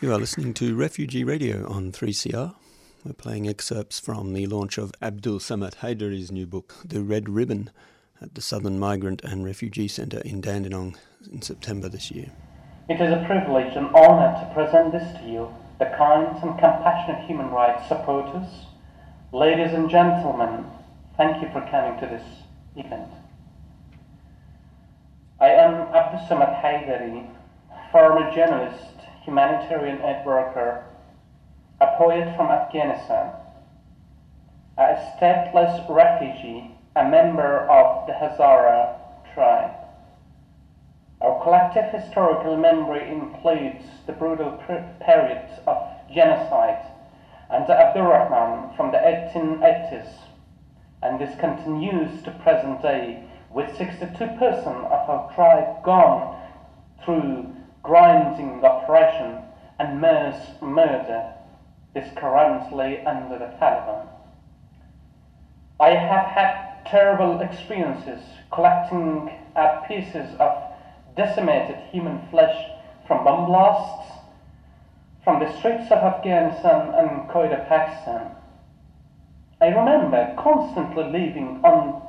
You 0.02 0.12
are 0.12 0.18
listening 0.18 0.52
to 0.54 0.76
Refugee 0.76 1.24
Radio 1.24 1.66
on 1.66 1.90
3CR. 1.90 2.54
We're 3.02 3.14
playing 3.14 3.48
excerpts 3.48 3.98
from 3.98 4.34
the 4.34 4.46
launch 4.46 4.76
of 4.76 4.92
Abdul 5.00 5.38
Samad 5.38 5.76
Haidari's 5.76 6.30
new 6.30 6.46
book, 6.46 6.74
The 6.84 7.00
Red 7.00 7.30
Ribbon, 7.30 7.70
at 8.20 8.34
the 8.34 8.42
Southern 8.42 8.78
Migrant 8.78 9.24
and 9.24 9.42
Refugee 9.42 9.88
Centre 9.88 10.20
in 10.20 10.42
Dandenong 10.42 10.96
in 11.32 11.40
September 11.40 11.88
this 11.88 12.10
year. 12.10 12.30
It 12.90 13.00
is 13.00 13.10
a 13.10 13.24
privilege 13.26 13.74
and 13.74 13.86
honour 13.94 14.38
to 14.38 14.52
present 14.52 14.92
this 14.92 15.18
to 15.18 15.26
you, 15.26 15.48
the 15.78 15.86
kind 15.96 16.26
and 16.42 16.58
compassionate 16.58 17.26
human 17.26 17.48
rights 17.48 17.88
supporters. 17.88 18.48
Ladies 19.32 19.72
and 19.72 19.88
gentlemen, 19.88 20.66
thank 21.16 21.40
you 21.40 21.48
for 21.54 21.66
coming 21.70 21.98
to 22.00 22.06
this 22.06 22.24
event. 22.76 23.08
I 25.40 25.48
am 25.48 25.72
Abdul 25.94 26.20
Samad 26.28 26.60
Haidari, 26.60 27.30
former 27.90 28.30
journalist, 28.34 28.95
humanitarian 29.26 30.00
aid 30.02 30.24
worker, 30.24 30.84
a 31.80 31.86
poet 31.98 32.34
from 32.36 32.46
Afghanistan, 32.46 33.32
a 34.78 34.94
stateless 35.18 35.84
refugee, 35.90 36.70
a 36.94 37.08
member 37.08 37.68
of 37.68 38.06
the 38.06 38.12
Hazara 38.12 38.94
tribe. 39.34 39.72
Our 41.20 41.42
collective 41.42 41.90
historical 41.92 42.56
memory 42.56 43.10
includes 43.10 43.84
the 44.06 44.12
brutal 44.12 44.52
periods 45.04 45.52
of 45.66 45.76
genocide 46.14 46.86
under 47.50 47.72
Abdurrahman 47.72 48.76
from 48.76 48.92
the 48.92 48.98
1880s, 48.98 50.08
and 51.02 51.20
this 51.20 51.36
continues 51.40 52.22
to 52.22 52.30
present 52.42 52.80
day 52.80 53.24
with 53.50 53.70
62% 53.76 54.30
of 54.66 55.10
our 55.10 55.34
tribe 55.34 55.82
gone 55.82 56.40
through 57.04 57.55
grinding 57.86 58.62
oppression 58.64 59.38
and 59.78 60.00
mass 60.00 60.60
murder 60.60 61.32
is 61.94 62.10
currently 62.16 62.98
under 63.06 63.38
the 63.38 63.52
Taliban. 63.60 64.06
I 65.78 65.90
have 65.90 66.26
had 66.26 66.84
terrible 66.86 67.40
experiences 67.40 68.22
collecting 68.52 69.30
up 69.54 69.86
pieces 69.88 70.34
of 70.38 70.62
decimated 71.16 71.76
human 71.90 72.20
flesh 72.30 72.70
from 73.06 73.24
bomb 73.24 73.46
blasts 73.46 74.12
from 75.26 75.40
the 75.40 75.58
streets 75.58 75.90
of 75.90 75.98
Afghanistan 75.98 76.94
and 76.94 77.28
Quetta, 77.28 77.66
Pakistan. 77.68 78.30
I 79.60 79.70
remember 79.70 80.32
constantly 80.38 81.02
living 81.02 81.60
on 81.64 82.00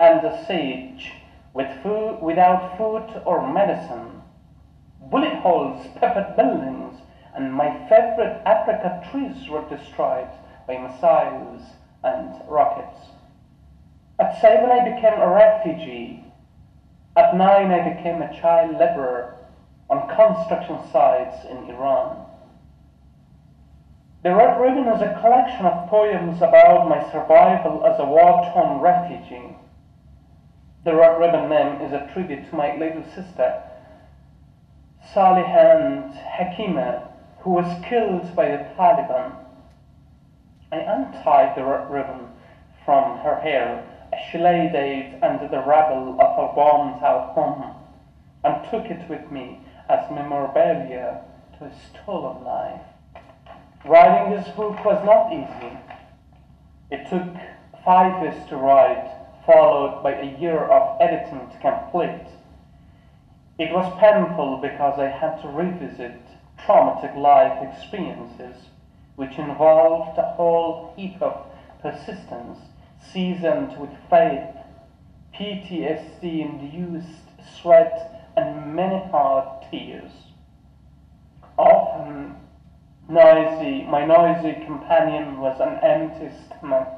under 0.00 0.36
siege 0.48 1.12
with 1.52 1.70
food, 1.84 2.18
without 2.20 2.76
food 2.76 3.22
or 3.24 3.48
medicine, 3.52 4.23
bullet 5.10 5.34
holes 5.40 5.86
peppered 5.96 6.36
buildings, 6.36 7.00
and 7.34 7.52
my 7.52 7.70
favorite 7.88 8.40
apricot 8.46 9.10
trees 9.10 9.48
were 9.48 9.68
destroyed 9.68 10.28
by 10.66 10.78
missiles 10.78 11.62
and 12.02 12.34
rockets. 12.48 12.96
At 14.18 14.40
seven, 14.40 14.70
I 14.70 14.94
became 14.94 15.20
a 15.20 15.28
refugee. 15.28 16.24
At 17.16 17.36
nine, 17.36 17.70
I 17.70 17.94
became 17.94 18.22
a 18.22 18.40
child 18.40 18.72
laborer 18.78 19.36
on 19.90 20.08
construction 20.08 20.78
sites 20.92 21.44
in 21.50 21.68
Iran. 21.70 22.24
The 24.22 24.34
Red 24.34 24.58
Ribbon 24.58 24.88
is 24.88 25.02
a 25.02 25.18
collection 25.20 25.66
of 25.66 25.90
poems 25.90 26.38
about 26.38 26.88
my 26.88 27.02
survival 27.12 27.84
as 27.84 28.00
a 28.00 28.06
war-torn 28.06 28.80
refugee. 28.80 29.54
The 30.84 30.94
Red 30.94 31.18
Ribbon 31.18 31.50
name 31.50 31.82
is 31.82 31.92
a 31.92 32.10
tribute 32.12 32.48
to 32.48 32.56
my 32.56 32.76
little 32.76 33.04
sister, 33.14 33.62
Saliha 35.12 35.84
and 35.84 36.14
Hakima, 36.14 37.08
who 37.40 37.50
was 37.50 37.84
killed 37.84 38.34
by 38.34 38.48
the 38.48 38.64
Taliban. 38.76 39.36
I 40.72 40.78
untied 40.78 41.56
the 41.56 41.64
ribbon 41.64 42.28
from 42.84 43.18
her 43.18 43.40
hair 43.40 43.84
as 44.12 44.18
she 44.30 44.38
lay 44.38 44.68
dead 44.72 45.22
under 45.22 45.48
the 45.48 45.60
rubble 45.60 46.20
of 46.20 46.36
her 46.36 46.54
bombed 46.54 47.02
out 47.02 47.34
home 47.34 47.74
and 48.44 48.70
took 48.70 48.86
it 48.86 49.08
with 49.08 49.30
me 49.30 49.60
as 49.88 50.10
memorabilia 50.10 51.20
to 51.58 51.64
a 51.64 51.72
stolen 51.90 52.42
life. 52.44 52.80
Writing 53.84 54.34
this 54.34 54.48
book 54.56 54.84
was 54.84 55.04
not 55.04 55.32
easy. 55.32 55.76
It 56.90 57.08
took 57.08 57.34
five 57.84 58.22
years 58.22 58.48
to 58.48 58.56
write, 58.56 59.10
followed 59.46 60.02
by 60.02 60.14
a 60.14 60.38
year 60.38 60.58
of 60.58 61.00
editing 61.00 61.50
to 61.50 61.58
complete. 61.58 62.26
It 63.56 63.72
was 63.72 63.86
painful 64.00 64.56
because 64.56 64.98
I 64.98 65.06
had 65.06 65.40
to 65.42 65.48
revisit 65.48 66.20
traumatic 66.58 67.14
life 67.14 67.62
experiences, 67.62 68.56
which 69.14 69.38
involved 69.38 70.18
a 70.18 70.32
whole 70.32 70.92
heap 70.96 71.22
of 71.22 71.46
persistence 71.80 72.58
seasoned 73.12 73.78
with 73.78 73.90
faith, 74.10 74.56
PTSD 75.34 76.40
induced 76.40 77.30
sweat, 77.60 78.32
and 78.36 78.74
many 78.74 78.98
hard 79.10 79.70
tears. 79.70 80.10
Often 81.56 82.34
noisy, 83.08 83.84
my 83.84 84.04
noisy 84.04 84.64
companion 84.64 85.38
was 85.38 85.60
an 85.60 85.78
empty 85.84 86.34
stomach. 86.46 86.88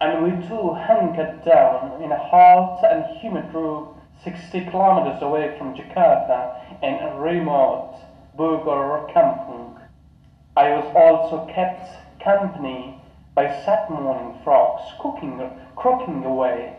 And 0.00 0.24
we 0.24 0.48
two 0.48 0.72
hunkered 0.72 1.44
down 1.44 2.02
in 2.02 2.10
a 2.10 2.18
hot 2.18 2.82
and 2.82 3.04
humid 3.18 3.54
room 3.54 3.97
60 4.24 4.66
kilometers 4.66 5.22
away 5.22 5.56
from 5.58 5.74
Jakarta 5.74 6.82
in 6.82 6.94
a 6.94 7.20
remote 7.20 7.94
Bogor 8.36 9.12
Kampung. 9.12 9.80
I 10.56 10.70
was 10.70 10.92
also 10.96 11.46
kept 11.52 11.88
company 12.20 13.00
by 13.34 13.46
sad 13.64 13.88
morning 13.88 14.40
frogs 14.42 14.82
cooking, 15.00 15.40
croaking 15.76 16.24
away, 16.24 16.76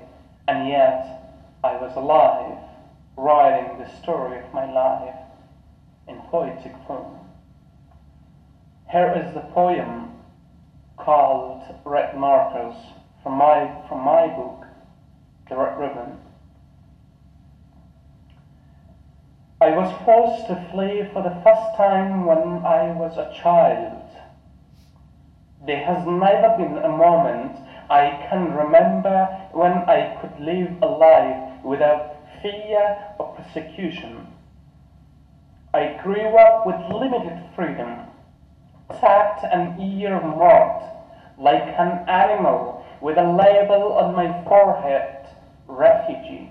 and 0.47 0.67
yet 0.67 1.47
I 1.63 1.77
was 1.77 1.95
alive, 1.95 2.57
writing 3.15 3.77
the 3.77 3.89
story 4.01 4.39
of 4.39 4.53
my 4.53 4.69
life 4.71 5.15
in 6.07 6.17
poetic 6.29 6.73
form. 6.85 7.19
Here 8.91 9.13
is 9.15 9.33
the 9.33 9.49
poem 9.53 10.11
called 10.97 11.63
Red 11.85 12.17
Markers 12.17 12.75
from 13.23 13.33
my, 13.33 13.81
from 13.87 14.01
my 14.01 14.27
book, 14.27 14.65
The 15.47 15.55
Red 15.55 15.79
Ribbon. 15.79 16.28
I 19.61 19.71
was 19.71 19.91
forced 20.05 20.47
to 20.47 20.55
flee 20.71 21.03
for 21.11 21.21
the 21.21 21.35
first 21.43 21.75
time 21.75 22.25
when 22.25 22.63
I 22.65 22.93
was 22.93 23.17
a 23.17 23.33
child. 23.43 24.01
There 25.65 25.83
has 25.83 26.07
never 26.07 26.55
been 26.57 26.77
a 26.77 26.87
moment 26.87 27.57
I 27.89 28.25
can 28.29 28.53
remember 28.53 29.25
when 29.51 29.73
I 29.73 30.17
could 30.21 30.39
live 30.39 30.81
a 30.81 30.85
life 30.85 31.61
without 31.65 32.15
fear 32.41 33.03
of 33.19 33.35
persecution. 33.35 34.27
I 35.73 35.99
grew 36.03 36.37
up 36.37 36.65
with 36.65 36.79
limited 36.89 37.43
freedom, 37.53 38.05
tagged 39.01 39.43
and 39.43 39.77
ear 39.81 40.21
marked 40.21 40.85
like 41.37 41.63
an 41.77 42.07
animal 42.07 42.85
with 43.01 43.17
a 43.17 43.29
label 43.29 43.91
on 43.91 44.15
my 44.15 44.41
forehead, 44.45 45.27
refugee. 45.67 46.49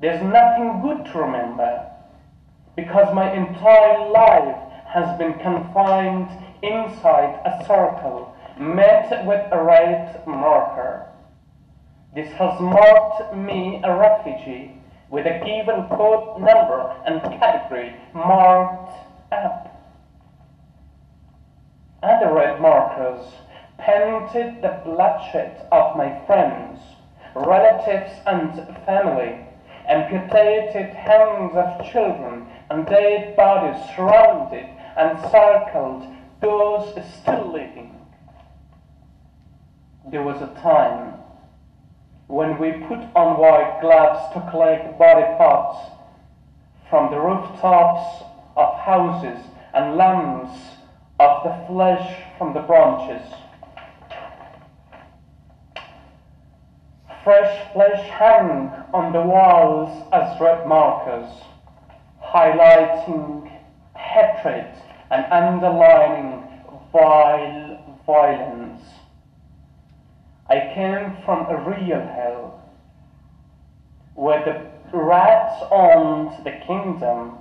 There's 0.00 0.22
nothing 0.22 0.82
good 0.82 1.06
to 1.12 1.18
remember 1.18 1.86
because 2.76 3.14
my 3.14 3.32
entire 3.32 4.10
life 4.10 4.58
has 4.86 5.18
been 5.18 5.34
confined 5.34 6.28
inside 6.62 7.40
a 7.44 7.64
circle 7.66 8.36
met 8.58 9.24
with 9.26 9.44
a 9.52 9.62
red 9.62 10.26
marker. 10.26 11.06
This 12.14 12.30
has 12.32 12.60
marked 12.60 13.34
me 13.34 13.80
a 13.84 13.94
refugee 13.94 14.72
with 15.10 15.26
a 15.26 15.38
given 15.44 15.86
code 15.88 16.40
number 16.40 16.94
and 17.06 17.22
category 17.38 17.94
marked 18.14 18.92
up. 19.32 19.72
Other 22.02 22.32
red 22.32 22.60
markers 22.60 23.24
painted 23.78 24.62
the 24.62 24.80
bloodshed 24.84 25.66
of 25.72 25.96
my 25.96 26.24
friends, 26.26 26.80
relatives, 27.34 28.12
and 28.26 28.54
family 28.84 29.45
amputated 29.88 30.94
hands 30.94 31.52
of 31.54 31.92
children 31.92 32.46
and 32.70 32.86
dead 32.86 33.36
bodies 33.36 33.82
surrounded 33.94 34.66
and 34.96 35.18
circled 35.30 36.06
those 36.40 36.94
still 37.20 37.52
living. 37.52 37.94
There 40.10 40.22
was 40.22 40.40
a 40.42 40.60
time 40.60 41.14
when 42.28 42.58
we 42.58 42.72
put 42.72 42.98
on 43.14 43.38
white 43.38 43.78
gloves 43.80 44.32
to 44.34 44.50
collect 44.50 44.98
body 44.98 45.26
parts 45.36 45.78
from 46.88 47.10
the 47.10 47.20
rooftops 47.20 48.24
of 48.56 48.78
houses 48.78 49.44
and 49.74 49.96
lumps 49.96 50.58
of 51.18 51.44
the 51.44 51.66
flesh 51.66 52.22
from 52.38 52.54
the 52.54 52.60
branches. 52.60 53.26
Fresh 57.26 57.72
flesh 57.72 58.08
hung 58.10 58.70
on 58.94 59.12
the 59.12 59.20
walls 59.20 60.06
as 60.12 60.40
red 60.40 60.64
markers, 60.68 61.28
highlighting 62.22 63.50
hatred 63.96 64.72
and 65.10 65.26
underlining 65.32 66.44
vile 66.92 67.98
violence. 68.06 68.80
I 70.48 70.70
came 70.72 71.16
from 71.24 71.46
a 71.46 71.68
real 71.68 71.98
hell, 71.98 72.62
where 74.14 74.44
the 74.92 74.96
rats 74.96 75.64
owned 75.72 76.44
the 76.44 76.52
kingdom 76.64 77.38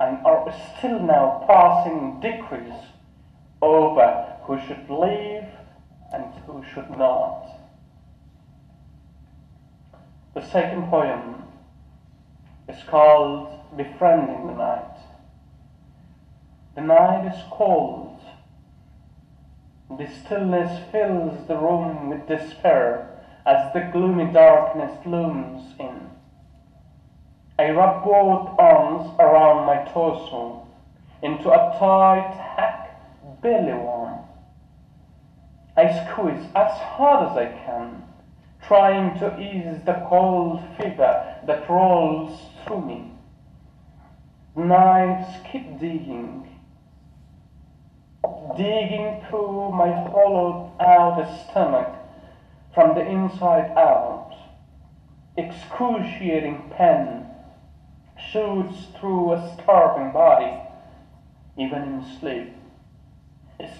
and 0.00 0.26
are 0.26 0.52
still 0.76 0.98
now 0.98 1.44
passing 1.46 2.18
decrees 2.18 2.74
over 3.62 4.34
who 4.42 4.58
should 4.66 4.90
live 4.90 5.46
and 6.12 6.24
who 6.48 6.64
should 6.74 6.90
not. 6.98 7.59
The 10.32 10.46
second 10.46 10.88
poem 10.90 11.42
is 12.68 12.80
called 12.84 13.48
Befriending 13.76 14.46
the 14.46 14.52
Night. 14.52 14.96
The 16.76 16.82
night 16.82 17.34
is 17.34 17.42
cold. 17.50 18.20
The 19.98 20.06
stillness 20.06 20.84
fills 20.92 21.48
the 21.48 21.56
room 21.56 22.10
with 22.10 22.28
despair 22.28 23.10
as 23.44 23.72
the 23.72 23.90
gloomy 23.92 24.32
darkness 24.32 25.04
looms 25.04 25.74
in. 25.80 26.08
I 27.58 27.70
wrap 27.70 28.04
both 28.04 28.56
arms 28.56 29.10
around 29.18 29.66
my 29.66 29.84
torso 29.92 30.64
into 31.22 31.50
a 31.50 31.76
tight 31.76 32.36
hack 32.56 33.42
belly 33.42 33.72
warm. 33.72 34.20
I 35.76 35.88
squeeze 36.06 36.46
as 36.54 36.70
hard 36.78 37.32
as 37.32 37.36
I 37.36 37.46
can 37.46 38.04
trying 38.70 39.18
to 39.18 39.36
ease 39.40 39.82
the 39.84 40.06
cold 40.08 40.62
fever 40.76 41.34
that 41.44 41.68
rolls 41.68 42.40
through 42.64 42.80
me. 42.80 43.10
Knives 44.54 45.26
keep 45.50 45.80
digging, 45.80 46.48
digging 48.56 49.24
through 49.28 49.72
my 49.72 49.90
hollowed 49.90 50.70
out 50.78 51.18
stomach 51.50 51.96
from 52.72 52.94
the 52.94 53.04
inside 53.04 53.76
out. 53.76 54.36
Excruciating 55.36 56.70
pain 56.78 57.26
shoots 58.30 58.86
through 59.00 59.32
a 59.32 59.56
starving 59.56 60.12
body, 60.12 60.56
even 61.58 61.82
in 61.82 62.18
sleep. 62.20 62.54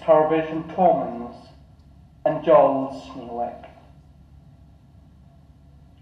Starvation 0.01 0.67
torments 0.75 1.37
and 2.25 2.43
jolts 2.43 3.15
me 3.15 3.29
awake. 3.29 3.70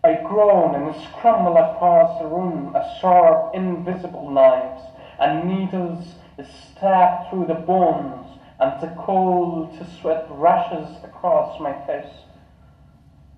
I 0.09 0.23
groan 0.23 0.73
and 0.73 0.95
scramble 1.03 1.55
across 1.55 2.19
the 2.19 2.27
room 2.27 2.75
as 2.75 2.97
sharp, 2.99 3.53
invisible 3.53 4.31
knives 4.31 4.81
and 5.19 5.47
needles 5.47 6.15
stab 6.41 7.29
through 7.29 7.45
the 7.45 7.53
bones 7.53 8.25
and 8.59 8.81
the 8.81 8.87
cold 8.99 9.71
sweat 10.01 10.25
rushes 10.31 10.97
across 11.03 11.59
my 11.59 11.73
face. 11.85 12.11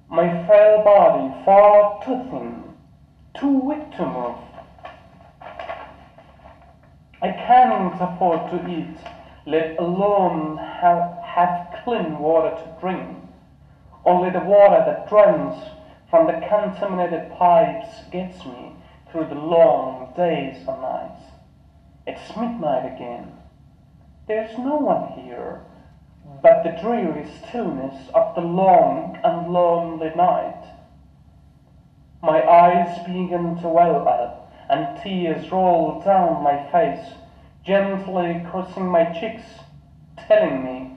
My 0.08 0.46
frail 0.46 0.82
body 0.86 1.44
far 1.44 2.02
too 2.06 2.24
thin, 2.30 2.64
too 3.34 3.60
weak 3.60 3.92
to 3.98 4.06
move. 4.06 4.38
I 7.22 7.32
can't 7.32 8.00
afford 8.00 8.50
to 8.50 8.70
eat, 8.70 8.98
let 9.46 9.78
alone 9.78 10.56
have, 10.56 11.18
have 11.22 11.82
clean 11.84 12.18
water 12.18 12.56
to 12.56 12.78
drink. 12.80 13.18
Only 14.06 14.30
the 14.30 14.40
water 14.40 14.82
that 14.86 15.10
drains 15.10 15.62
from 16.12 16.28
the 16.28 16.46
contaminated 16.48 17.32
pipes 17.32 17.88
gets 18.12 18.46
me 18.46 18.76
through 19.10 19.26
the 19.26 19.34
long 19.34 20.14
days 20.16 20.58
and 20.68 20.82
nights. 20.82 21.24
It's 22.06 22.36
midnight 22.36 22.94
again. 22.94 23.32
There's 24.28 24.58
no 24.58 24.76
one 24.76 25.14
here 25.14 25.62
but 26.44 26.64
the 26.64 26.78
dreary 26.82 27.26
stillness 27.48 28.10
of 28.14 28.36
the 28.36 28.42
long 28.42 29.18
and 29.24 29.54
lonely 29.54 30.12
night. 30.16 30.64
My 32.22 32.42
eyes 32.48 33.00
begin 33.06 33.58
to 33.62 33.68
well 33.68 34.08
up, 34.08 34.54
and 34.70 35.02
tears 35.02 35.52
roll 35.52 36.02
down 36.04 36.44
my 36.44 36.70
face, 36.72 37.14
gently 37.64 38.46
crossing 38.50 38.88
my 38.88 39.06
cheeks, 39.06 39.44
telling 40.28 40.64
me 40.64 40.92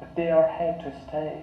that 0.00 0.14
they 0.16 0.30
are 0.30 0.48
here 0.58 0.78
to 0.84 1.08
stay. 1.08 1.42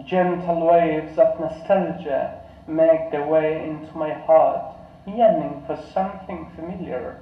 Gentle 0.00 0.66
waves 0.66 1.18
of 1.18 1.38
nostalgia 1.38 2.40
make 2.66 3.10
their 3.10 3.26
way 3.26 3.68
into 3.68 3.94
my 3.96 4.12
heart, 4.12 4.76
yearning 5.06 5.62
for 5.66 5.76
something 5.92 6.50
familiar. 6.54 7.20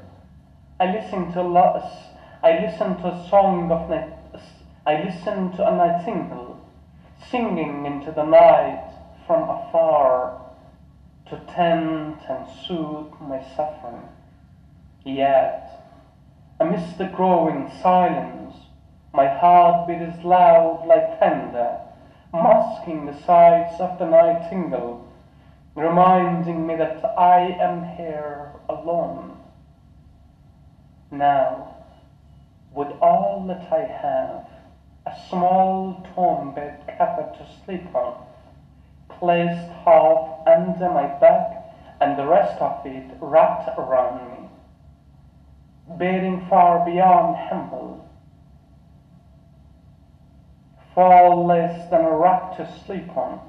I 0.79 0.93
listen 0.93 1.33
to 1.33 1.43
loss. 1.43 1.93
I 2.43 2.61
listen 2.61 2.97
to 2.99 3.09
a 3.09 3.29
song 3.29 3.73
of 3.73 3.91
night. 3.91 4.15
I 4.87 5.03
listen 5.03 5.51
to 5.57 5.67
a 5.67 5.77
nightingale 5.77 6.61
singing 7.29 7.87
into 7.87 8.13
the 8.13 8.25
night 8.25 8.93
from 9.27 9.43
afar 9.43 10.41
to 11.27 11.41
tend 11.53 12.19
and 12.29 12.47
soothe 12.67 13.13
my 13.21 13.43
suffering. 13.57 14.09
Yet, 15.05 15.71
amidst 16.61 16.99
the 16.99 17.07
growing 17.07 17.71
silence, 17.83 18.55
my 19.13 19.27
heartbeat 19.27 20.03
is 20.03 20.25
loud 20.25 20.85
like 20.87 21.19
thunder, 21.19 21.79
masking 22.33 23.07
the 23.07 23.19
sights 23.25 23.81
of 23.81 23.99
the 23.99 24.07
nightingale, 24.07 25.07
reminding 25.75 26.67
me 26.67 26.77
that 26.77 27.05
I 27.19 27.57
am 27.61 27.97
here 27.97 28.53
alone. 28.69 29.37
Now, 31.11 31.77
with 32.73 32.89
all 33.01 33.45
that 33.49 33.73
I 33.73 33.85
have, 33.85 34.47
a 35.07 35.29
small 35.29 36.07
torn 36.15 36.55
bed 36.55 36.85
cover 36.99 37.33
to 37.37 37.47
sleep 37.65 37.95
on, 37.95 38.27
placed 39.09 39.71
half 39.85 40.47
under 40.47 40.89
my 40.91 41.07
back 41.19 41.61
and 42.01 42.19
the 42.19 42.27
rest 42.27 42.61
of 42.61 42.81
it 42.87 43.11
wrapped 43.21 43.79
around 43.79 44.31
me, 44.31 44.49
bearing 45.99 46.47
far 46.49 46.85
beyond 46.85 47.37
humble, 47.37 48.10
far 50.95 51.35
less 51.37 51.91
than 51.91 52.05
a 52.05 52.17
rack 52.17 52.57
to 52.57 52.83
sleep 52.85 53.17
on. 53.17 53.41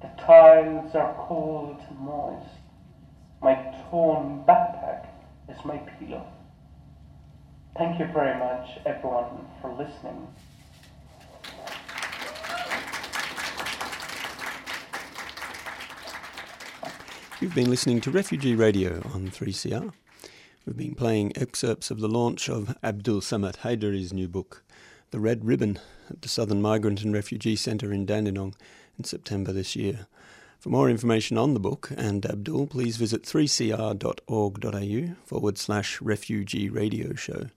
The 0.00 0.08
tiles 0.20 0.94
are 0.94 1.14
cold 1.28 1.80
and 1.88 1.98
moist. 1.98 2.48
My 3.40 3.54
torn 3.88 4.42
backpack 4.46 5.06
is 5.48 5.64
my 5.64 5.76
pillow. 5.78 6.26
Thank 7.76 7.98
you 8.00 8.06
very 8.06 8.38
much, 8.38 8.68
everyone, 8.84 9.46
for 9.60 9.72
listening. 9.72 10.26
You've 17.40 17.54
been 17.54 17.70
listening 17.70 18.00
to 18.02 18.10
Refugee 18.10 18.54
Radio 18.54 19.02
on 19.12 19.28
3CR. 19.28 19.92
We've 20.64 20.76
been 20.76 20.94
playing 20.94 21.32
excerpts 21.36 21.90
of 21.90 21.98
the 21.98 22.08
launch 22.08 22.48
of 22.48 22.76
Abdul 22.84 23.20
Samad 23.20 23.58
Haidari's 23.58 24.12
new 24.12 24.28
book, 24.28 24.62
The 25.12 25.20
Red 25.20 25.44
Ribbon, 25.44 25.78
at 26.08 26.22
the 26.22 26.28
Southern 26.28 26.62
Migrant 26.62 27.02
and 27.02 27.12
Refugee 27.12 27.54
Centre 27.54 27.92
in 27.92 28.06
Dandenong 28.06 28.54
in 28.96 29.04
September 29.04 29.52
this 29.52 29.76
year. 29.76 30.06
For 30.58 30.70
more 30.70 30.88
information 30.88 31.36
on 31.36 31.52
the 31.52 31.60
book 31.60 31.90
and 31.98 32.24
Abdul, 32.24 32.68
please 32.68 32.96
visit 32.96 33.24
3cr.org.au 33.24 35.14
forward 35.26 35.58
slash 35.58 36.00
refugee 36.00 36.70
radio 36.70 37.14
show. 37.14 37.48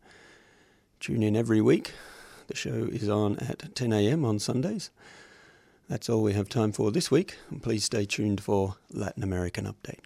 Tune 0.99 1.23
in 1.23 1.37
every 1.37 1.61
week. 1.61 1.93
The 2.47 2.57
show 2.57 2.89
is 2.91 3.07
on 3.07 3.37
at 3.37 3.73
10am 3.73 4.25
on 4.25 4.37
Sundays. 4.39 4.91
That's 5.87 6.09
all 6.09 6.23
we 6.23 6.33
have 6.33 6.49
time 6.49 6.73
for 6.73 6.91
this 6.91 7.09
week. 7.09 7.37
Please 7.61 7.85
stay 7.85 8.03
tuned 8.03 8.43
for 8.43 8.75
Latin 8.91 9.23
American 9.23 9.65
Update. 9.65 10.01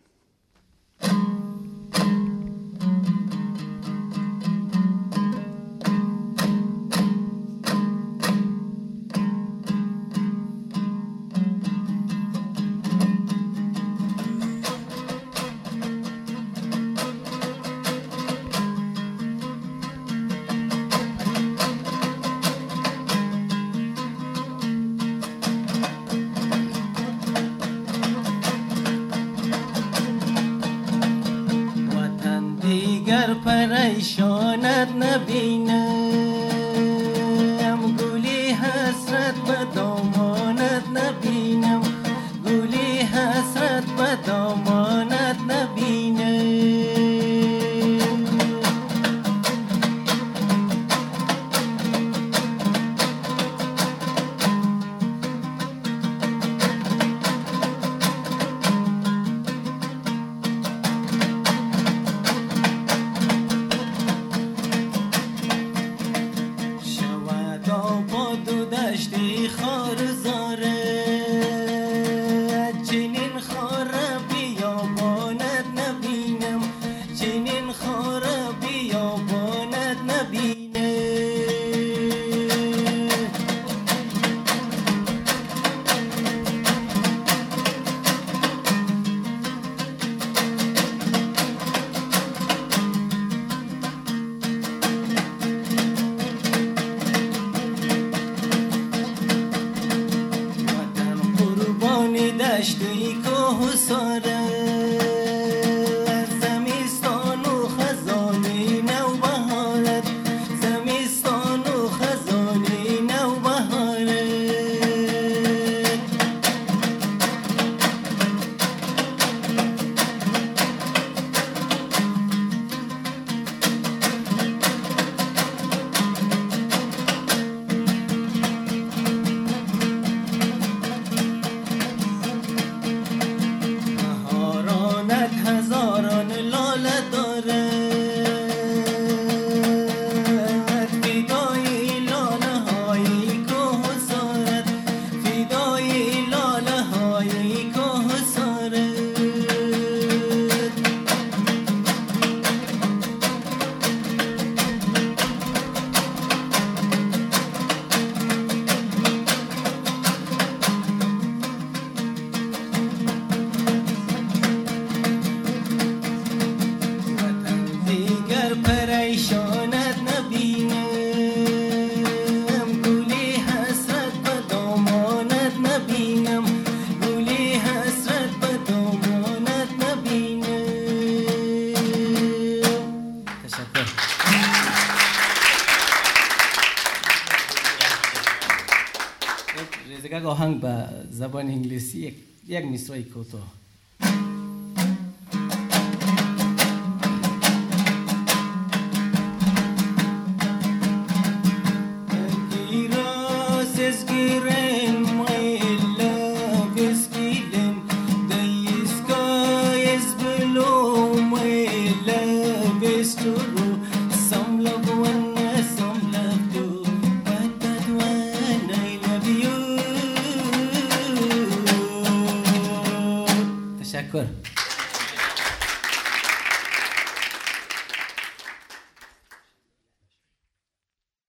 به 190.61 190.85
زبان 191.11 191.47
انگلیسی 191.47 191.99
یک, 191.99 192.15
یک 192.47 192.65
مصرعی 192.65 193.03
کوتاه. 193.03 193.58